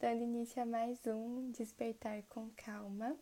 dando 0.00 0.22
início 0.22 0.62
a 0.62 0.66
mais 0.66 0.96
um 1.06 1.50
Despertar 1.50 2.22
com 2.28 2.48
Calma. 2.50 3.16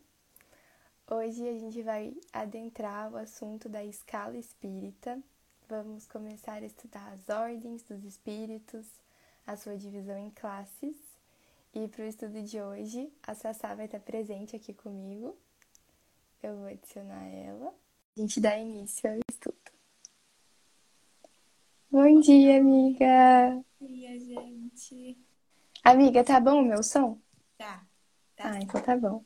Hoje 1.09 1.47
a 1.49 1.57
gente 1.57 1.81
vai 1.81 2.15
adentrar 2.31 3.11
o 3.11 3.17
assunto 3.17 3.67
da 3.67 3.83
escala 3.83 4.37
espírita. 4.37 5.19
Vamos 5.67 6.05
começar 6.05 6.61
a 6.61 6.65
estudar 6.65 7.13
as 7.13 7.29
ordens 7.29 7.81
dos 7.81 8.03
espíritos, 8.03 8.85
a 9.45 9.57
sua 9.57 9.75
divisão 9.75 10.19
em 10.19 10.29
classes. 10.29 10.95
E 11.73 11.87
para 11.87 12.03
o 12.03 12.07
estudo 12.07 12.43
de 12.43 12.61
hoje, 12.61 13.11
a 13.23 13.33
Sassá 13.33 13.73
vai 13.73 13.85
estar 13.85 13.99
presente 13.99 14.55
aqui 14.55 14.71
comigo. 14.71 15.35
Eu 16.43 16.57
vou 16.57 16.67
adicionar 16.67 17.25
ela. 17.25 17.73
A 18.15 18.19
gente 18.19 18.39
dá 18.39 18.55
início 18.55 19.09
ao 19.09 19.17
estudo. 19.31 19.57
Bom 21.89 22.19
dia, 22.19 22.59
amiga! 22.59 23.63
Bom 23.79 23.87
dia, 23.87 24.19
gente! 24.19 25.26
Amiga, 25.87 26.21
tá 26.21 26.37
bom 26.37 26.59
o 26.59 26.65
meu 26.65 26.83
som? 26.83 27.17
Tá. 27.57 27.81
tá 28.35 28.51
ah, 28.51 28.59
então 28.61 28.81
tá 28.81 28.97
bom. 28.97 29.23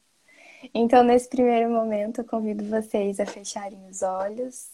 Então, 0.75 1.03
nesse 1.03 1.27
primeiro 1.27 1.71
momento, 1.71 2.21
eu 2.21 2.23
convido 2.23 2.63
vocês 2.65 3.19
a 3.19 3.25
fecharem 3.25 3.89
os 3.89 4.03
olhos, 4.03 4.69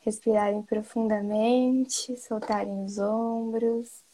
respirarem 0.00 0.60
profundamente, 0.60 2.14
soltarem 2.18 2.84
os 2.84 2.98
ombros, 2.98 4.04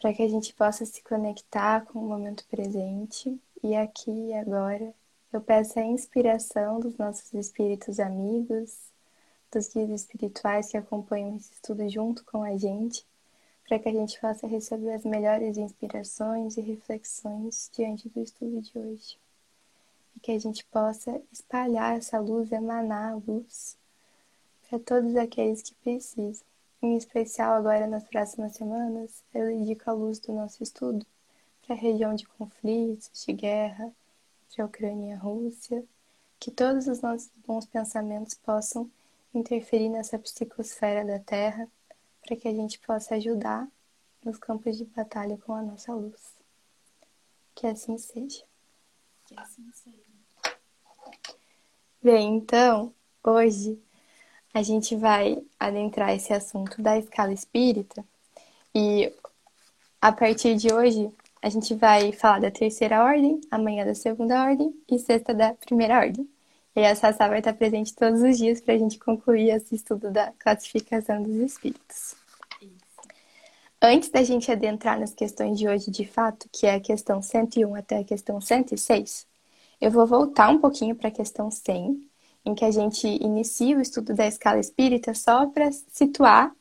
para 0.00 0.12
que 0.12 0.24
a 0.24 0.28
gente 0.28 0.52
possa 0.54 0.84
se 0.84 1.04
conectar 1.04 1.84
com 1.84 2.00
o 2.00 2.08
momento 2.08 2.44
presente. 2.48 3.40
E 3.62 3.76
aqui 3.76 4.10
e 4.10 4.34
agora, 4.34 4.92
eu 5.32 5.40
peço 5.40 5.78
a 5.78 5.84
inspiração 5.84 6.80
dos 6.80 6.98
nossos 6.98 7.32
espíritos 7.32 8.00
amigos, 8.00 8.76
dos 9.52 9.68
guias 9.68 9.88
espirituais 9.90 10.68
que 10.68 10.76
acompanham 10.76 11.36
esse 11.36 11.52
estudo 11.52 11.88
junto 11.88 12.24
com 12.24 12.42
a 12.42 12.58
gente 12.58 13.06
para 13.66 13.78
que 13.78 13.88
a 13.88 13.92
gente 13.92 14.20
possa 14.20 14.46
receber 14.46 14.92
as 14.92 15.04
melhores 15.04 15.56
inspirações 15.56 16.56
e 16.56 16.60
reflexões 16.60 17.70
diante 17.74 18.08
do 18.08 18.20
estudo 18.20 18.60
de 18.60 18.78
hoje. 18.78 19.16
E 20.16 20.20
que 20.20 20.32
a 20.32 20.38
gente 20.38 20.64
possa 20.66 21.20
espalhar 21.32 21.96
essa 21.96 22.18
luz, 22.18 22.52
emanar 22.52 23.12
a 23.12 23.16
luz 23.16 23.76
para 24.68 24.78
todos 24.78 25.16
aqueles 25.16 25.62
que 25.62 25.74
precisam. 25.76 26.46
Em 26.80 26.96
especial, 26.96 27.54
agora 27.54 27.86
nas 27.86 28.04
próximas 28.04 28.54
semanas, 28.54 29.22
eu 29.32 29.46
dedico 29.46 29.88
a 29.88 29.92
luz 29.92 30.18
do 30.18 30.32
nosso 30.32 30.62
estudo 30.62 31.06
para 31.64 31.76
a 31.76 31.78
região 31.78 32.14
de 32.14 32.26
conflitos, 32.26 33.24
de 33.24 33.32
guerra 33.32 33.92
entre 34.46 34.62
a 34.62 34.66
Ucrânia 34.66 35.10
e 35.10 35.12
a 35.12 35.18
Rússia, 35.18 35.84
que 36.40 36.50
todos 36.50 36.88
os 36.88 37.00
nossos 37.00 37.30
bons 37.46 37.66
pensamentos 37.66 38.34
possam 38.34 38.90
interferir 39.32 39.88
nessa 39.88 40.18
psicosfera 40.18 41.04
da 41.04 41.18
Terra 41.18 41.68
para 42.26 42.36
que 42.36 42.48
a 42.48 42.52
gente 42.52 42.78
possa 42.80 43.16
ajudar 43.16 43.68
nos 44.24 44.38
campos 44.38 44.76
de 44.76 44.84
batalha 44.84 45.36
com 45.38 45.54
a 45.54 45.62
nossa 45.62 45.92
luz. 45.92 46.34
Que 47.54 47.66
assim 47.66 47.98
seja. 47.98 48.44
Que 49.26 49.38
assim 49.38 49.70
seja. 49.72 49.96
Bem, 52.02 52.36
então, 52.36 52.92
hoje 53.22 53.80
a 54.52 54.62
gente 54.62 54.96
vai 54.96 55.42
adentrar 55.58 56.10
esse 56.10 56.32
assunto 56.32 56.82
da 56.82 56.98
escala 56.98 57.32
espírita 57.32 58.04
e 58.74 59.12
a 60.00 60.10
partir 60.10 60.56
de 60.56 60.72
hoje 60.72 61.12
a 61.40 61.48
gente 61.48 61.74
vai 61.74 62.12
falar 62.12 62.40
da 62.40 62.50
terceira 62.50 63.02
ordem, 63.02 63.40
amanhã 63.50 63.84
da 63.84 63.94
segunda 63.94 64.42
ordem 64.42 64.74
e 64.90 64.98
sexta 64.98 65.34
da 65.34 65.54
primeira 65.54 65.98
ordem. 65.98 66.28
E 66.74 66.86
a 66.86 66.94
Sassá 66.94 67.28
vai 67.28 67.40
estar 67.40 67.52
presente 67.52 67.94
todos 67.94 68.22
os 68.22 68.38
dias 68.38 68.60
para 68.60 68.74
a 68.74 68.78
gente 68.78 68.98
concluir 68.98 69.50
esse 69.50 69.74
estudo 69.74 70.10
da 70.10 70.32
classificação 70.38 71.22
dos 71.22 71.34
espíritos. 71.34 72.14
Isso. 72.62 72.72
Antes 73.80 74.08
da 74.08 74.22
gente 74.22 74.50
adentrar 74.50 74.98
nas 74.98 75.12
questões 75.12 75.58
de 75.58 75.68
hoje 75.68 75.90
de 75.90 76.06
fato, 76.06 76.48
que 76.50 76.66
é 76.66 76.76
a 76.76 76.80
questão 76.80 77.20
101 77.20 77.74
até 77.74 77.98
a 77.98 78.04
questão 78.04 78.40
106, 78.40 79.26
eu 79.80 79.90
vou 79.90 80.06
voltar 80.06 80.48
um 80.48 80.58
pouquinho 80.58 80.96
para 80.96 81.08
a 81.08 81.12
questão 81.12 81.50
100, 81.50 82.08
em 82.44 82.54
que 82.54 82.64
a 82.64 82.70
gente 82.70 83.06
inicia 83.06 83.76
o 83.76 83.80
estudo 83.80 84.14
da 84.14 84.26
escala 84.26 84.58
espírita 84.58 85.12
só 85.12 85.46
para 85.46 85.70
situar 85.72 86.54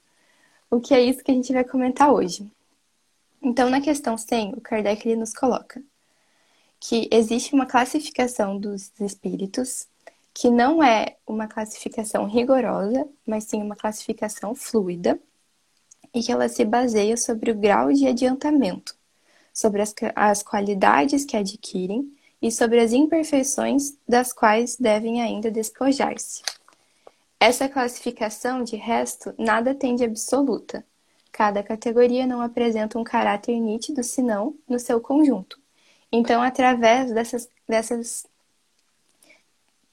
o 0.69 0.81
que 0.81 0.93
é 0.93 1.01
isso 1.01 1.23
que 1.23 1.31
a 1.31 1.33
gente 1.33 1.53
vai 1.53 1.63
comentar 1.63 2.11
hoje. 2.11 2.51
Então, 3.41 3.69
na 3.69 3.79
questão 3.79 4.17
100, 4.17 4.55
o 4.55 4.61
Kardec 4.61 5.07
ele 5.07 5.19
nos 5.19 5.33
coloca 5.33 5.81
que 6.79 7.07
existe 7.11 7.53
uma 7.53 7.65
classificação 7.65 8.57
dos 8.57 8.91
espíritos 8.99 9.87
que 10.33 10.49
não 10.49 10.81
é 10.81 11.17
uma 11.27 11.47
classificação 11.47 12.25
rigorosa, 12.25 13.07
mas 13.25 13.45
sim 13.45 13.61
uma 13.61 13.75
classificação 13.75 14.55
fluida, 14.55 15.19
e 16.13 16.21
que 16.21 16.31
ela 16.31 16.49
se 16.49 16.65
baseia 16.65 17.15
sobre 17.15 17.51
o 17.51 17.55
grau 17.55 17.91
de 17.91 18.07
adiantamento, 18.07 18.95
sobre 19.53 19.81
as, 19.81 19.93
as 20.15 20.43
qualidades 20.43 21.25
que 21.25 21.37
adquirem 21.37 22.11
e 22.41 22.51
sobre 22.51 22.79
as 22.79 22.91
imperfeições 22.91 23.97
das 24.07 24.33
quais 24.33 24.75
devem 24.75 25.21
ainda 25.21 25.51
despojar-se. 25.51 26.41
Essa 27.39 27.67
classificação, 27.67 28.63
de 28.63 28.75
resto, 28.75 29.33
nada 29.37 29.73
tem 29.73 29.95
de 29.95 30.03
absoluta. 30.03 30.85
Cada 31.31 31.63
categoria 31.63 32.27
não 32.27 32.41
apresenta 32.41 32.99
um 32.99 33.03
caráter 33.03 33.59
nítido, 33.59 34.03
senão 34.03 34.55
no 34.67 34.77
seu 34.77 34.99
conjunto. 34.99 35.59
Então, 36.11 36.41
através 36.41 37.11
dessas, 37.11 37.49
dessas 37.67 38.25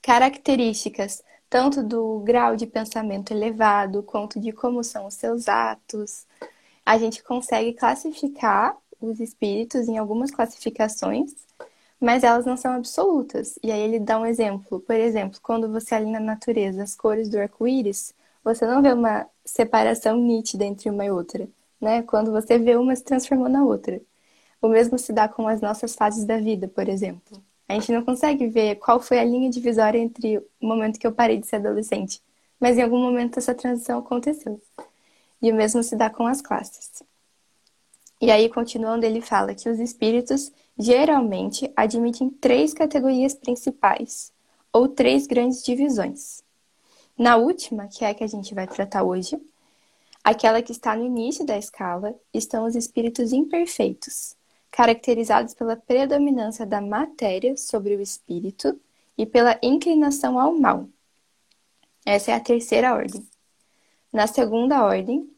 características, 0.09 1.23
tanto 1.51 1.83
do 1.83 2.21
grau 2.21 2.57
de 2.57 2.67
pensamento 2.67 3.31
elevado, 3.31 4.03
quanto 4.03 4.41
de 4.41 4.53
como 4.53 4.83
são 4.83 5.07
os 5.07 5.13
seus 5.13 5.49
atos, 5.49 6.27
a 6.85 6.97
gente 6.97 7.23
consegue 7.23 7.75
classificar 7.75 8.75
os 8.99 9.21
espíritos 9.21 9.87
em 9.87 9.99
algumas 9.99 10.31
classificações, 10.31 11.35
mas 12.01 12.25
elas 12.25 12.47
não 12.47 12.57
são 12.57 12.73
absolutas. 12.73 13.59
E 13.63 13.71
aí 13.71 13.81
ele 13.81 14.01
dá 14.01 14.19
um 14.19 14.25
exemplo. 14.25 14.81
Por 14.81 14.97
exemplo, 14.97 15.39
quando 15.43 15.71
você 15.71 15.95
alinha 15.95 16.21
na 16.21 16.27
natureza 16.33 16.83
as 16.83 16.97
cores 16.97 17.29
do 17.29 17.39
arco-íris, 17.39 18.15
você 18.43 18.67
não 18.67 18.81
vê 18.81 18.95
uma 18.95 19.27
separação 19.45 20.17
nítida 20.17 20.65
entre 20.65 20.89
uma 20.89 21.05
e 21.05 21.11
outra, 21.11 21.47
né? 21.79 22.03
Quando 22.03 22.33
você 22.33 22.59
vê 22.59 22.77
uma 22.77 22.97
se 22.97 23.05
transformou 23.05 23.51
na 23.51 23.63
outra. 23.63 24.01
O 24.63 24.69
mesmo 24.69 24.99
se 24.99 25.13
dá 25.13 25.29
com 25.29 25.47
as 25.49 25.61
nossas 25.61 25.95
fases 25.95 26.25
da 26.25 26.39
vida, 26.39 26.67
por 26.67 26.89
exemplo. 26.89 27.43
A 27.69 27.75
gente 27.75 27.93
não 27.93 28.03
consegue 28.03 28.47
ver 28.47 28.77
qual 28.77 28.99
foi 28.99 29.19
a 29.19 29.25
linha 29.25 29.51
divisória 29.51 29.99
entre 29.99 30.39
o 30.39 30.67
momento 30.67 30.99
que 30.99 31.07
eu 31.07 31.13
parei 31.13 31.37
de 31.37 31.47
ser 31.47 31.57
adolescente, 31.57 32.23
mas 32.59 32.79
em 32.79 32.83
algum 32.83 32.99
momento 32.99 33.39
essa 33.39 33.55
transição 33.55 33.99
aconteceu. 33.99 34.61
E 35.43 35.53
o 35.53 35.55
mesmo 35.55 35.83
se 35.83 35.95
dá 35.95 36.09
com 36.09 36.27
as 36.27 36.41
classes. 36.41 37.03
E 38.21 38.31
aí, 38.31 38.49
continuando, 38.49 39.07
ele 39.07 39.21
fala 39.21 39.55
que 39.55 39.69
os 39.69 39.79
espíritos 39.79 40.51
geralmente 40.77 41.71
admitem 41.77 42.31
três 42.31 42.73
categorias 42.73 43.35
principais, 43.35 44.33
ou 44.73 44.89
três 44.89 45.27
grandes 45.27 45.63
divisões. 45.63 46.43
Na 47.17 47.37
última, 47.37 47.87
que 47.87 48.05
é 48.05 48.11
a 48.11 48.15
que 48.15 48.25
a 48.25 48.29
gente 48.29 48.55
vai 48.55 48.67
tratar 48.67 49.03
hoje, 49.03 49.41
aquela 50.25 50.63
que 50.63 50.73
está 50.73 50.97
no 50.97 51.05
início 51.05 51.45
da 51.45 51.59
escala, 51.59 52.15
estão 52.33 52.65
os 52.65 52.75
espíritos 52.75 53.33
imperfeitos, 53.33 54.37
caracterizados 54.71 55.55
pela 55.55 55.77
predominância 55.77 56.65
da 56.67 56.81
matéria 56.81 57.57
sobre 57.57 57.97
o 57.97 58.01
espírito 58.01 58.79
e 59.17 59.27
pela 59.27 59.59
inclinação 59.63 60.39
ao 60.39 60.55
mal. 60.55 60.89
Essa 62.05 62.33
é 62.33 62.35
a 62.35 62.41
terceira 62.41 62.95
ordem. 62.95 63.27
Na 64.13 64.27
segunda 64.27 64.85
ordem, 64.85 65.31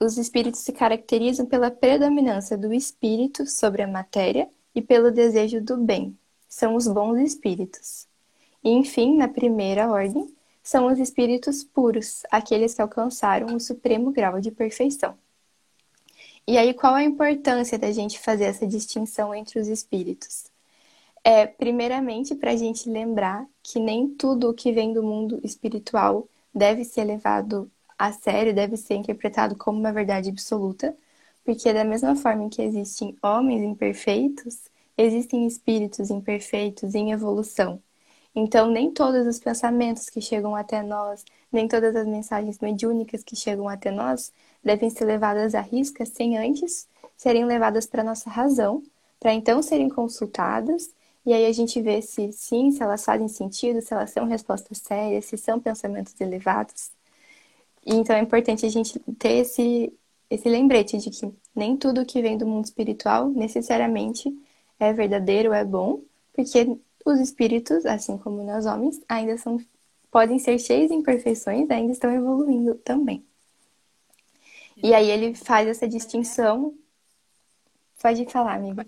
os 0.00 0.18
espíritos 0.18 0.60
se 0.60 0.72
caracterizam 0.72 1.46
pela 1.46 1.70
predominância 1.70 2.56
do 2.56 2.72
espírito 2.72 3.46
sobre 3.46 3.82
a 3.82 3.88
matéria 3.88 4.48
e 4.74 4.82
pelo 4.82 5.10
desejo 5.10 5.60
do 5.60 5.76
bem. 5.76 6.18
São 6.48 6.74
os 6.74 6.86
bons 6.86 7.18
espíritos. 7.18 8.06
E, 8.62 8.70
enfim, 8.70 9.16
na 9.16 9.28
primeira 9.28 9.90
ordem, 9.90 10.34
são 10.62 10.86
os 10.86 10.98
espíritos 10.98 11.62
puros, 11.62 12.22
aqueles 12.30 12.74
que 12.74 12.80
alcançaram 12.80 13.54
o 13.54 13.60
supremo 13.60 14.10
grau 14.10 14.40
de 14.40 14.50
perfeição. 14.50 15.16
E 16.46 16.58
aí, 16.58 16.74
qual 16.74 16.94
a 16.94 17.02
importância 17.04 17.78
da 17.78 17.90
gente 17.92 18.18
fazer 18.18 18.44
essa 18.44 18.66
distinção 18.66 19.34
entre 19.34 19.58
os 19.58 19.68
espíritos? 19.68 20.44
É, 21.24 21.46
primeiramente, 21.46 22.34
para 22.36 22.52
a 22.52 22.56
gente 22.56 22.90
lembrar 22.90 23.46
que 23.62 23.80
nem 23.80 24.08
tudo 24.16 24.50
o 24.50 24.54
que 24.54 24.72
vem 24.72 24.92
do 24.94 25.02
mundo 25.04 25.40
espiritual 25.44 26.28
deve 26.54 26.84
ser 26.84 27.04
levado 27.04 27.70
a 27.98 28.12
sério, 28.12 28.54
deve 28.54 28.76
ser 28.78 28.96
interpretado 28.96 29.56
como 29.56 29.80
uma 29.80 29.92
verdade 29.92 30.30
absoluta, 30.30 30.96
porque 31.44 31.72
da 31.74 31.84
mesma 31.84 32.16
forma 32.16 32.50
que 32.50 32.62
existem 32.62 33.16
homens 33.22 33.62
imperfeitos, 33.64 34.70
existem 34.98 35.46
espíritos 35.48 36.10
imperfeitos 36.10 36.96
em 36.96 37.12
evolução. 37.12 37.82
Então, 38.34 38.68
nem 38.68 38.90
todos 38.90 39.26
os 39.26 39.38
pensamentos 39.38 40.08
que 40.10 40.20
chegam 40.20 40.56
até 40.56 40.82
nós, 40.82 41.24
nem 41.52 41.68
todas 41.68 41.94
as 41.94 42.06
mensagens 42.06 42.58
mediúnicas 42.58 43.22
que 43.22 43.36
chegam 43.36 43.68
até 43.68 43.90
nós 43.90 44.32
devem 44.62 44.90
ser 44.90 45.04
levadas 45.04 45.54
à 45.54 45.60
risca 45.60 46.04
sem 46.04 46.36
antes 46.36 46.88
serem 47.16 47.44
levadas 47.44 47.86
para 47.86 48.02
nossa 48.04 48.28
razão, 48.28 48.82
para 49.20 49.32
então 49.32 49.62
serem 49.62 49.88
consultadas, 49.88 50.90
e 51.24 51.32
aí 51.32 51.46
a 51.46 51.52
gente 51.52 51.80
vê 51.80 52.02
se 52.02 52.32
sim, 52.32 52.70
se 52.70 52.82
elas 52.82 53.04
fazem 53.04 53.28
sentido, 53.28 53.80
se 53.80 53.94
elas 53.94 54.10
são 54.10 54.26
respostas 54.26 54.78
sérias, 54.78 55.24
se 55.24 55.38
são 55.38 55.58
pensamentos 55.60 56.20
elevados. 56.20 56.90
E 57.86 57.94
então 57.94 58.16
é 58.16 58.20
importante 58.20 58.66
a 58.66 58.68
gente 58.68 58.98
ter 59.18 59.38
esse, 59.38 59.92
esse 60.30 60.48
lembrete 60.48 60.98
de 60.98 61.10
que 61.10 61.32
nem 61.54 61.76
tudo 61.76 62.04
que 62.04 62.20
vem 62.22 62.36
do 62.36 62.46
mundo 62.46 62.64
espiritual 62.64 63.28
necessariamente 63.30 64.32
é 64.78 64.92
verdadeiro, 64.92 65.52
é 65.52 65.64
bom, 65.64 66.00
porque 66.34 66.78
os 67.04 67.20
espíritos, 67.20 67.84
assim 67.84 68.16
como 68.18 68.42
nós 68.42 68.66
homens, 68.66 69.00
ainda 69.08 69.36
são 69.36 69.58
podem 70.10 70.38
ser 70.38 70.58
cheios 70.60 70.88
de 70.90 70.94
imperfeições, 70.94 71.68
ainda 71.68 71.92
estão 71.92 72.10
evoluindo 72.12 72.76
também. 72.76 73.26
E 74.76 74.94
aí 74.94 75.10
ele 75.10 75.34
faz 75.34 75.66
essa 75.66 75.88
distinção. 75.88 76.78
Pode 78.00 78.24
falar, 78.26 78.54
amiga. 78.54 78.86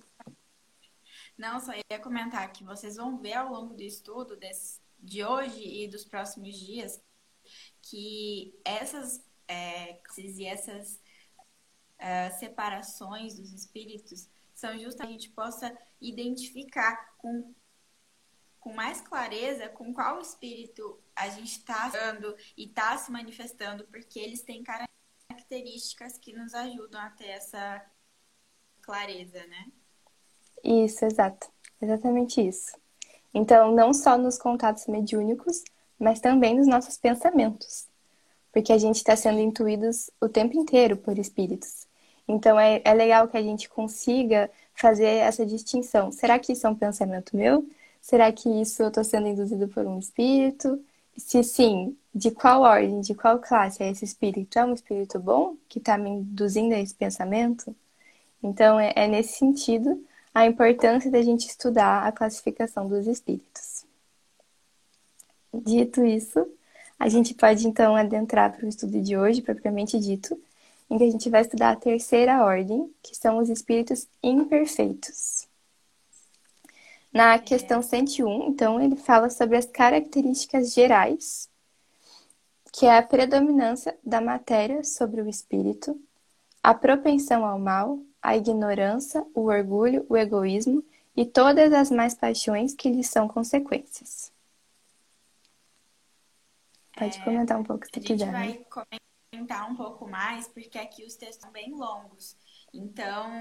Não, 1.36 1.58
só 1.58 1.72
ia 1.90 1.98
comentar 1.98 2.52
que 2.52 2.62
vocês 2.62 2.96
vão 2.96 3.18
ver 3.18 3.34
ao 3.34 3.50
longo 3.50 3.74
do 3.74 3.82
estudo 3.82 4.36
desse, 4.36 4.80
de 5.00 5.24
hoje 5.24 5.62
e 5.62 5.88
dos 5.88 6.04
próximos 6.04 6.56
dias 6.56 7.00
que 7.82 8.54
essas 8.64 9.20
é, 9.48 10.00
e 10.18 10.44
essas 10.46 11.00
é, 11.98 12.30
separações 12.30 13.34
dos 13.34 13.52
espíritos 13.52 14.28
são 14.54 14.78
justas 14.78 14.96
que 14.96 15.02
a 15.02 15.10
gente 15.10 15.30
possa 15.30 15.76
identificar 16.00 17.14
com, 17.18 17.54
com 18.66 18.72
mais 18.72 19.00
clareza 19.00 19.68
com 19.68 19.94
qual 19.94 20.20
espírito 20.20 20.98
a 21.14 21.28
gente 21.28 21.52
está 21.52 21.88
dando 21.88 22.34
e 22.56 22.64
está 22.64 22.98
se 22.98 23.12
manifestando, 23.12 23.84
porque 23.84 24.18
eles 24.18 24.42
têm 24.42 24.64
características 24.64 26.18
que 26.18 26.32
nos 26.32 26.52
ajudam 26.52 27.00
a 27.00 27.10
ter 27.10 27.28
essa 27.28 27.80
clareza, 28.82 29.38
né? 29.46 29.66
Isso, 30.64 31.04
exato. 31.04 31.48
Exatamente 31.80 32.44
isso. 32.44 32.76
Então, 33.32 33.70
não 33.70 33.94
só 33.94 34.18
nos 34.18 34.36
contatos 34.36 34.88
mediúnicos, 34.88 35.62
mas 35.96 36.18
também 36.18 36.56
nos 36.56 36.66
nossos 36.66 36.96
pensamentos. 36.96 37.86
Porque 38.50 38.72
a 38.72 38.78
gente 38.78 38.96
está 38.96 39.14
sendo 39.14 39.38
intuídos 39.38 40.10
o 40.20 40.28
tempo 40.28 40.58
inteiro 40.58 40.96
por 40.96 41.16
espíritos. 41.20 41.86
Então, 42.26 42.58
é, 42.58 42.82
é 42.84 42.92
legal 42.94 43.28
que 43.28 43.36
a 43.36 43.42
gente 43.42 43.68
consiga 43.68 44.50
fazer 44.74 45.06
essa 45.06 45.46
distinção. 45.46 46.10
Será 46.10 46.36
que 46.36 46.52
isso 46.52 46.66
é 46.66 46.70
um 46.70 46.74
pensamento 46.74 47.36
meu? 47.36 47.64
Será 48.06 48.30
que 48.30 48.48
isso 48.48 48.84
eu 48.84 48.88
estou 48.88 49.02
sendo 49.02 49.26
induzido 49.26 49.66
por 49.66 49.84
um 49.84 49.98
espírito? 49.98 50.80
Se 51.16 51.42
sim, 51.42 51.98
de 52.14 52.30
qual 52.30 52.62
ordem, 52.62 53.00
de 53.00 53.16
qual 53.16 53.40
classe 53.40 53.82
é 53.82 53.90
esse 53.90 54.04
espírito? 54.04 54.60
É 54.60 54.64
um 54.64 54.72
espírito 54.74 55.18
bom 55.18 55.56
que 55.68 55.80
está 55.80 55.98
me 55.98 56.10
induzindo 56.10 56.72
a 56.72 56.78
esse 56.78 56.94
pensamento? 56.94 57.74
Então, 58.40 58.78
é, 58.78 58.92
é 58.94 59.08
nesse 59.08 59.32
sentido 59.38 60.00
a 60.32 60.46
importância 60.46 61.10
da 61.10 61.20
gente 61.20 61.48
estudar 61.48 62.06
a 62.06 62.12
classificação 62.12 62.86
dos 62.86 63.08
espíritos. 63.08 63.84
Dito 65.52 66.04
isso, 66.04 66.46
a 67.00 67.08
gente 67.08 67.34
pode 67.34 67.66
então 67.66 67.96
adentrar 67.96 68.56
para 68.56 68.66
o 68.66 68.68
estudo 68.68 69.02
de 69.02 69.16
hoje, 69.16 69.42
propriamente 69.42 69.98
dito, 69.98 70.40
em 70.88 70.96
que 70.96 71.02
a 71.02 71.10
gente 71.10 71.28
vai 71.28 71.40
estudar 71.40 71.70
a 71.70 71.76
terceira 71.76 72.44
ordem, 72.44 72.88
que 73.02 73.16
são 73.16 73.38
os 73.38 73.48
espíritos 73.48 74.06
imperfeitos. 74.22 75.48
Na 77.16 77.38
questão 77.38 77.80
101, 77.80 78.46
então, 78.46 78.78
ele 78.78 78.94
fala 78.94 79.30
sobre 79.30 79.56
as 79.56 79.64
características 79.64 80.74
gerais, 80.74 81.48
que 82.70 82.84
é 82.84 82.98
a 82.98 83.02
predominância 83.02 83.98
da 84.04 84.20
matéria 84.20 84.84
sobre 84.84 85.22
o 85.22 85.26
espírito, 85.26 85.98
a 86.62 86.74
propensão 86.74 87.46
ao 87.46 87.58
mal, 87.58 87.98
a 88.20 88.36
ignorância, 88.36 89.26
o 89.34 89.46
orgulho, 89.46 90.04
o 90.10 90.16
egoísmo 90.16 90.84
e 91.16 91.24
todas 91.24 91.72
as 91.72 91.90
mais 91.90 92.12
paixões 92.12 92.74
que 92.74 92.90
lhes 92.90 93.06
são 93.06 93.26
consequências. 93.26 94.30
Pode 96.98 97.18
é, 97.18 97.24
comentar 97.24 97.58
um 97.58 97.64
pouco 97.64 97.86
se 97.86 97.98
quiser. 97.98 98.28
A 98.28 98.42
gente 98.42 98.66
vai 98.68 98.86
comentar 99.32 99.70
um 99.70 99.74
pouco 99.74 100.06
mais, 100.06 100.48
porque 100.48 100.76
aqui 100.76 101.02
os 101.02 101.14
textos 101.14 101.40
são 101.40 101.50
bem 101.50 101.72
longos. 101.72 102.36
Então, 102.74 103.32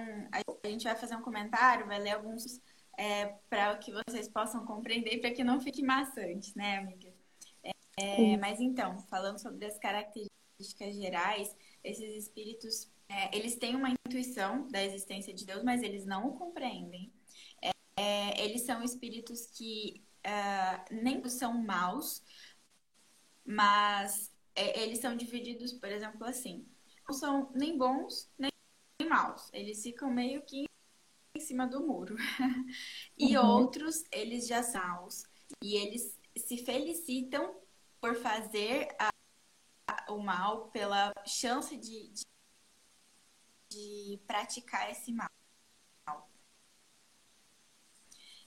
a 0.63 0.67
gente 0.69 0.85
vai 0.85 0.95
fazer 0.95 1.17
um 1.17 1.21
comentário, 1.21 1.85
vai 1.85 1.99
ler 1.99 2.11
alguns 2.11 2.61
é, 2.97 3.35
para 3.49 3.77
que 3.77 3.91
vocês 3.91 4.27
possam 4.27 4.65
compreender, 4.65 5.19
para 5.19 5.31
que 5.31 5.43
não 5.43 5.59
fique 5.59 5.83
maçante, 5.83 6.55
né, 6.55 6.77
amiga? 6.77 7.13
É, 7.97 8.35
mas 8.37 8.59
então, 8.59 8.99
falando 9.07 9.39
sobre 9.39 9.65
as 9.65 9.77
características 9.77 10.95
gerais, 10.95 11.55
esses 11.81 12.25
espíritos 12.25 12.91
é, 13.07 13.35
eles 13.35 13.55
têm 13.55 13.75
uma 13.75 13.89
intuição 13.89 14.67
da 14.67 14.83
existência 14.83 15.33
de 15.33 15.45
Deus, 15.45 15.63
mas 15.63 15.83
eles 15.83 16.05
não 16.05 16.27
o 16.27 16.37
compreendem. 16.37 17.11
É, 17.61 17.71
é 17.97 18.45
eles 18.45 18.63
são 18.63 18.83
espíritos 18.83 19.45
que 19.45 20.03
uh, 20.25 20.93
nem 20.93 21.23
são 21.29 21.53
maus, 21.53 22.23
mas 23.45 24.33
é, 24.55 24.81
eles 24.81 24.99
são 24.99 25.15
divididos, 25.15 25.73
por 25.73 25.89
exemplo, 25.89 26.25
assim. 26.25 26.67
Não 27.07 27.13
são 27.13 27.51
nem 27.53 27.77
bons, 27.77 28.31
nem, 28.37 28.51
maus. 29.07 29.49
Eles 29.53 29.83
ficam 29.83 30.11
meio 30.11 30.41
que 30.41 30.65
cima 31.45 31.67
do 31.67 31.85
muro. 31.85 32.15
e 33.17 33.37
uhum. 33.37 33.45
outros, 33.45 34.03
eles 34.11 34.47
já 34.47 34.63
são 34.63 34.81
maus. 34.81 35.23
E 35.63 35.75
eles 35.75 36.17
se 36.35 36.57
felicitam 36.57 37.55
por 38.01 38.15
fazer 38.15 38.87
a, 38.99 39.09
a, 39.87 40.13
o 40.13 40.21
mal 40.21 40.69
pela 40.69 41.13
chance 41.25 41.75
de, 41.77 42.09
de 42.09 42.23
de 43.69 44.19
praticar 44.25 44.89
esse 44.91 45.11
mal. 45.11 45.29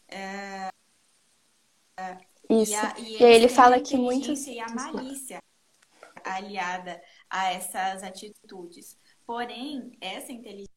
É, 0.08 0.70
Isso. 2.48 2.72
E, 2.72 2.74
a, 2.74 2.98
e, 2.98 3.18
e 3.18 3.24
aí 3.24 3.34
ele 3.34 3.48
fala 3.48 3.80
que 3.80 3.96
muitos. 3.96 4.46
E 4.46 4.58
a 4.58 4.68
malícia 4.68 5.42
aliada 6.24 7.00
a 7.28 7.52
essas 7.52 8.02
atitudes. 8.02 8.98
Porém, 9.26 9.92
essa 10.00 10.32
inteligência 10.32 10.67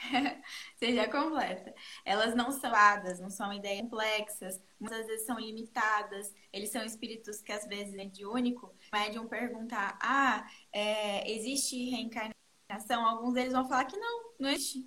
seja 0.76 1.08
completa. 1.08 1.74
Elas 2.04 2.34
não 2.34 2.50
são 2.50 2.74
hadas, 2.74 3.20
não 3.20 3.30
são 3.30 3.52
ideias 3.52 3.82
complexas, 3.82 4.60
muitas 4.78 5.06
vezes 5.06 5.26
são 5.26 5.38
limitadas. 5.38 6.32
Eles 6.52 6.70
são 6.70 6.84
espíritos 6.84 7.40
que 7.40 7.52
às 7.52 7.66
vezes 7.66 7.94
é 7.94 8.06
de 8.06 8.24
único. 8.24 8.66
O 8.66 8.96
médium 8.96 9.26
perguntar: 9.26 9.98
ah, 10.02 10.48
é, 10.72 11.30
existe 11.30 11.90
reencarnação? 11.90 12.34
alguns 13.04 13.34
deles 13.34 13.52
vão 13.52 13.68
falar 13.68 13.84
que 13.84 13.96
não, 13.96 14.32
não 14.38 14.48
existe. 14.48 14.86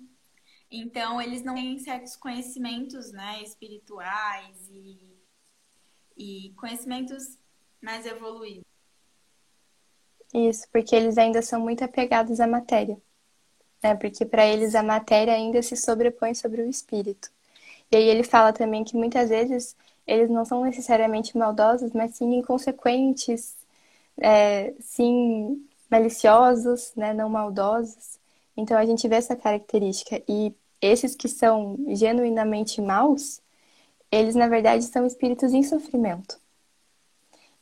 Então, 0.70 1.20
eles 1.20 1.44
não 1.44 1.54
têm 1.54 1.78
certos 1.78 2.16
conhecimentos 2.16 3.12
né, 3.12 3.42
espirituais 3.42 4.68
e, 4.70 5.16
e 6.16 6.52
conhecimentos 6.56 7.38
mais 7.80 8.06
evoluídos. 8.06 8.64
Isso, 10.32 10.66
porque 10.72 10.96
eles 10.96 11.16
ainda 11.16 11.42
são 11.42 11.60
muito 11.60 11.84
apegados 11.84 12.40
à 12.40 12.46
matéria. 12.46 13.00
Né? 13.84 13.94
Porque 13.94 14.24
para 14.24 14.46
eles 14.46 14.74
a 14.74 14.82
matéria 14.82 15.34
ainda 15.34 15.62
se 15.62 15.76
sobrepõe 15.76 16.34
sobre 16.34 16.62
o 16.62 16.70
espírito. 16.70 17.30
E 17.92 17.96
aí 17.96 18.08
ele 18.08 18.24
fala 18.24 18.52
também 18.52 18.84
que 18.84 18.96
muitas 18.96 19.28
vezes 19.28 19.76
eles 20.06 20.30
não 20.30 20.44
são 20.44 20.64
necessariamente 20.64 21.36
maldosos, 21.36 21.92
mas 21.92 22.16
sim 22.16 22.34
inconsequentes, 22.36 23.56
é, 24.18 24.74
sim 24.80 25.66
maliciosos, 25.90 26.92
né, 26.96 27.12
não 27.14 27.28
maldosos. 27.28 28.18
Então 28.56 28.78
a 28.78 28.86
gente 28.86 29.06
vê 29.08 29.16
essa 29.16 29.36
característica 29.36 30.22
e 30.28 30.54
esses 30.80 31.14
que 31.14 31.28
são 31.28 31.76
genuinamente 31.88 32.80
maus, 32.80 33.42
eles 34.10 34.34
na 34.34 34.48
verdade 34.48 34.84
são 34.84 35.06
espíritos 35.06 35.52
em 35.52 35.62
sofrimento 35.62 36.38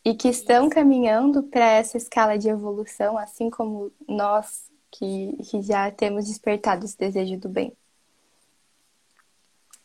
e 0.04 0.14
que 0.14 0.28
estão 0.28 0.68
caminhando 0.68 1.42
para 1.44 1.64
essa 1.64 1.96
escala 1.96 2.38
de 2.38 2.48
evolução, 2.48 3.16
assim 3.18 3.50
como 3.50 3.92
nós 4.08 4.71
que, 4.92 5.36
que 5.50 5.62
já 5.62 5.90
temos 5.90 6.26
despertado 6.26 6.84
esse 6.84 6.96
desejo 6.96 7.38
do 7.38 7.48
bem. 7.48 7.76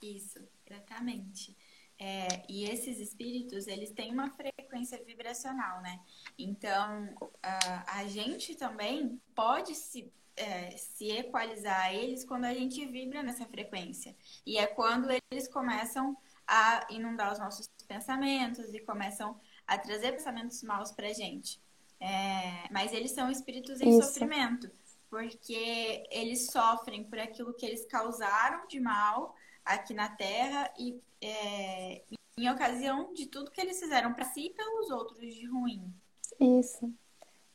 Isso, 0.01 0.39
exatamente. 0.65 1.55
É, 1.99 2.43
e 2.47 2.65
esses 2.65 2.99
espíritos, 2.99 3.65
eles 3.65 3.89
têm 3.91 4.11
uma 4.11 4.29
frequência 4.29 5.03
vibracional, 5.03 5.81
né? 5.81 5.99
Então, 6.37 7.09
a, 7.41 7.99
a 7.99 8.07
gente 8.07 8.53
também 8.53 9.19
pode 9.33 9.73
se, 9.73 10.11
é, 10.35 10.69
se 10.77 11.09
equalizar 11.09 11.85
a 11.85 11.93
eles 11.93 12.23
quando 12.23 12.45
a 12.45 12.53
gente 12.53 12.85
vibra 12.85 13.23
nessa 13.23 13.45
frequência. 13.47 14.15
E 14.45 14.59
é 14.59 14.67
quando 14.67 15.09
eles 15.31 15.47
começam 15.47 16.15
a 16.45 16.85
inundar 16.91 17.33
os 17.33 17.39
nossos 17.39 17.67
pensamentos 17.87 18.71
e 18.73 18.79
começam 18.79 19.39
a 19.65 19.77
trazer 19.77 20.11
pensamentos 20.11 20.61
maus 20.61 20.91
pra 20.91 21.11
gente. 21.13 21.59
É, 21.99 22.71
mas 22.71 22.93
eles 22.93 23.11
são 23.11 23.31
espíritos 23.31 23.81
em 23.81 23.89
Isso. 23.89 24.07
sofrimento, 24.07 24.69
porque 25.09 26.03
eles 26.11 26.47
sofrem 26.47 27.03
por 27.03 27.19
aquilo 27.19 27.53
que 27.53 27.65
eles 27.65 27.85
causaram 27.85 28.67
de 28.67 28.79
mal 28.79 29.35
aqui 29.63 29.93
na 29.93 30.09
Terra 30.09 30.71
e 30.77 30.99
é, 31.21 32.03
em 32.37 32.49
ocasião 32.49 33.13
de 33.13 33.25
tudo 33.25 33.51
que 33.51 33.59
eles 33.59 33.79
fizeram 33.79 34.13
para 34.13 34.25
si 34.25 34.47
e 34.47 34.49
pelos 34.53 34.89
outros 34.89 35.19
de 35.33 35.47
ruim. 35.47 35.91
Isso. 36.39 36.91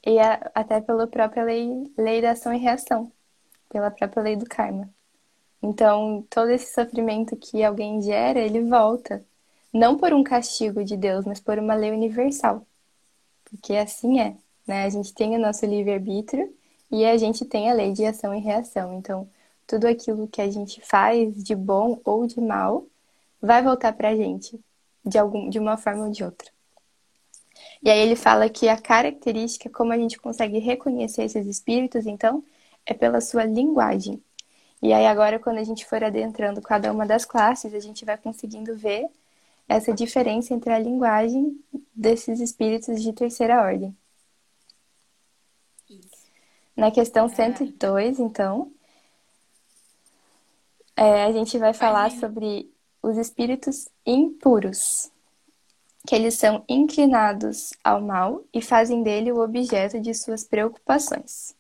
E 0.05 0.19
a, 0.19 0.51
até 0.55 0.81
pela 0.81 1.07
própria 1.07 1.45
lei, 1.45 1.93
lei 1.97 2.21
da 2.21 2.33
ação 2.33 2.53
e 2.53 2.59
reação, 2.59 3.13
pela 3.69 3.91
própria 3.91 4.23
lei 4.23 4.37
do 4.37 4.47
karma. 4.47 4.93
Então, 5.63 6.27
todo 6.29 6.51
esse 6.51 6.75
sofrimento 6.75 7.37
que 7.37 7.63
alguém 7.63 8.03
gera, 8.03 8.41
ele 8.41 8.63
volta. 8.63 9.25
Não 9.73 9.97
por 9.97 10.13
um 10.13 10.25
castigo 10.25 10.85
de 10.85 10.97
Deus, 10.97 11.25
mas 11.25 11.41
por 11.41 11.59
uma 11.59 11.75
lei 11.75 11.93
universal. 11.93 12.67
Porque 13.45 13.77
assim 13.77 14.21
é. 14.21 14.37
Né? 14.67 14.85
A 14.85 14.89
gente 14.89 15.15
tem 15.15 15.37
o 15.37 15.39
nosso 15.39 15.65
livre-arbítrio 15.65 16.53
E 16.93 17.07
a 17.07 17.17
gente 17.17 17.47
tem 17.47 17.71
a 17.71 17.75
lei 17.75 17.93
de 17.93 18.05
ação 18.05 18.35
e 18.35 18.39
reação. 18.39 18.93
Então, 18.99 19.27
tudo 19.67 19.87
aquilo 19.87 20.29
que 20.29 20.43
a 20.43 20.51
gente 20.51 20.81
faz 20.83 21.43
de 21.43 21.55
bom 21.55 21.99
ou 22.05 22.27
de 22.27 22.39
mal 22.39 22.87
vai 23.41 23.63
voltar 23.63 23.95
para 23.95 24.11
a 24.11 24.17
gente 24.17 24.61
de, 25.05 25.19
algum, 25.19 25.49
de 25.49 25.59
uma 25.59 25.79
forma 25.79 26.05
ou 26.05 26.13
de 26.13 26.23
outra. 26.23 26.51
E 27.83 27.91
aí 27.91 27.99
ele 27.99 28.15
fala 28.15 28.49
que 28.51 28.69
a 28.69 28.81
característica, 28.81 29.71
como 29.71 29.93
a 29.93 29.97
gente 29.97 30.19
consegue 30.19 30.59
reconhecer 30.59 31.25
esses 31.25 31.47
espíritos, 31.47 32.07
então, 32.07 32.45
é 32.85 32.93
pela 32.93 33.21
sua 33.23 33.45
linguagem. 33.45 34.23
E 34.83 34.93
aí 34.93 35.07
agora, 35.07 35.39
quando 35.39 35.59
a 35.59 35.65
gente 35.65 35.87
for 35.87 36.05
adentrando 36.05 36.61
cada 36.61 36.93
uma 36.93 37.07
das 37.07 37.25
classes, 37.25 37.73
a 37.73 37.81
gente 37.81 38.05
vai 38.05 38.19
conseguindo 38.19 38.77
ver 38.77 39.09
essa 39.69 39.93
diferença 39.95 40.53
entre 40.53 40.73
a 40.73 40.79
linguagem 40.79 41.59
desses 41.95 42.41
espíritos 42.41 43.03
de 43.03 43.13
terceira 43.13 43.63
ordem. 43.63 43.97
Na 46.83 46.91
questão 46.91 47.29
102, 47.29 48.19
então, 48.19 48.73
é, 50.97 51.23
a 51.23 51.31
gente 51.31 51.57
vai 51.57 51.73
falar 51.73 52.11
sobre 52.11 52.75
os 53.01 53.17
espíritos 53.17 53.89
impuros, 54.05 55.09
que 56.05 56.13
eles 56.13 56.35
são 56.35 56.65
inclinados 56.69 57.73
ao 57.85 58.01
mal 58.01 58.43
e 58.53 58.61
fazem 58.61 59.05
dele 59.05 59.31
o 59.31 59.39
objeto 59.39 60.01
de 60.01 60.13
suas 60.13 60.43
preocupações. 60.43 61.55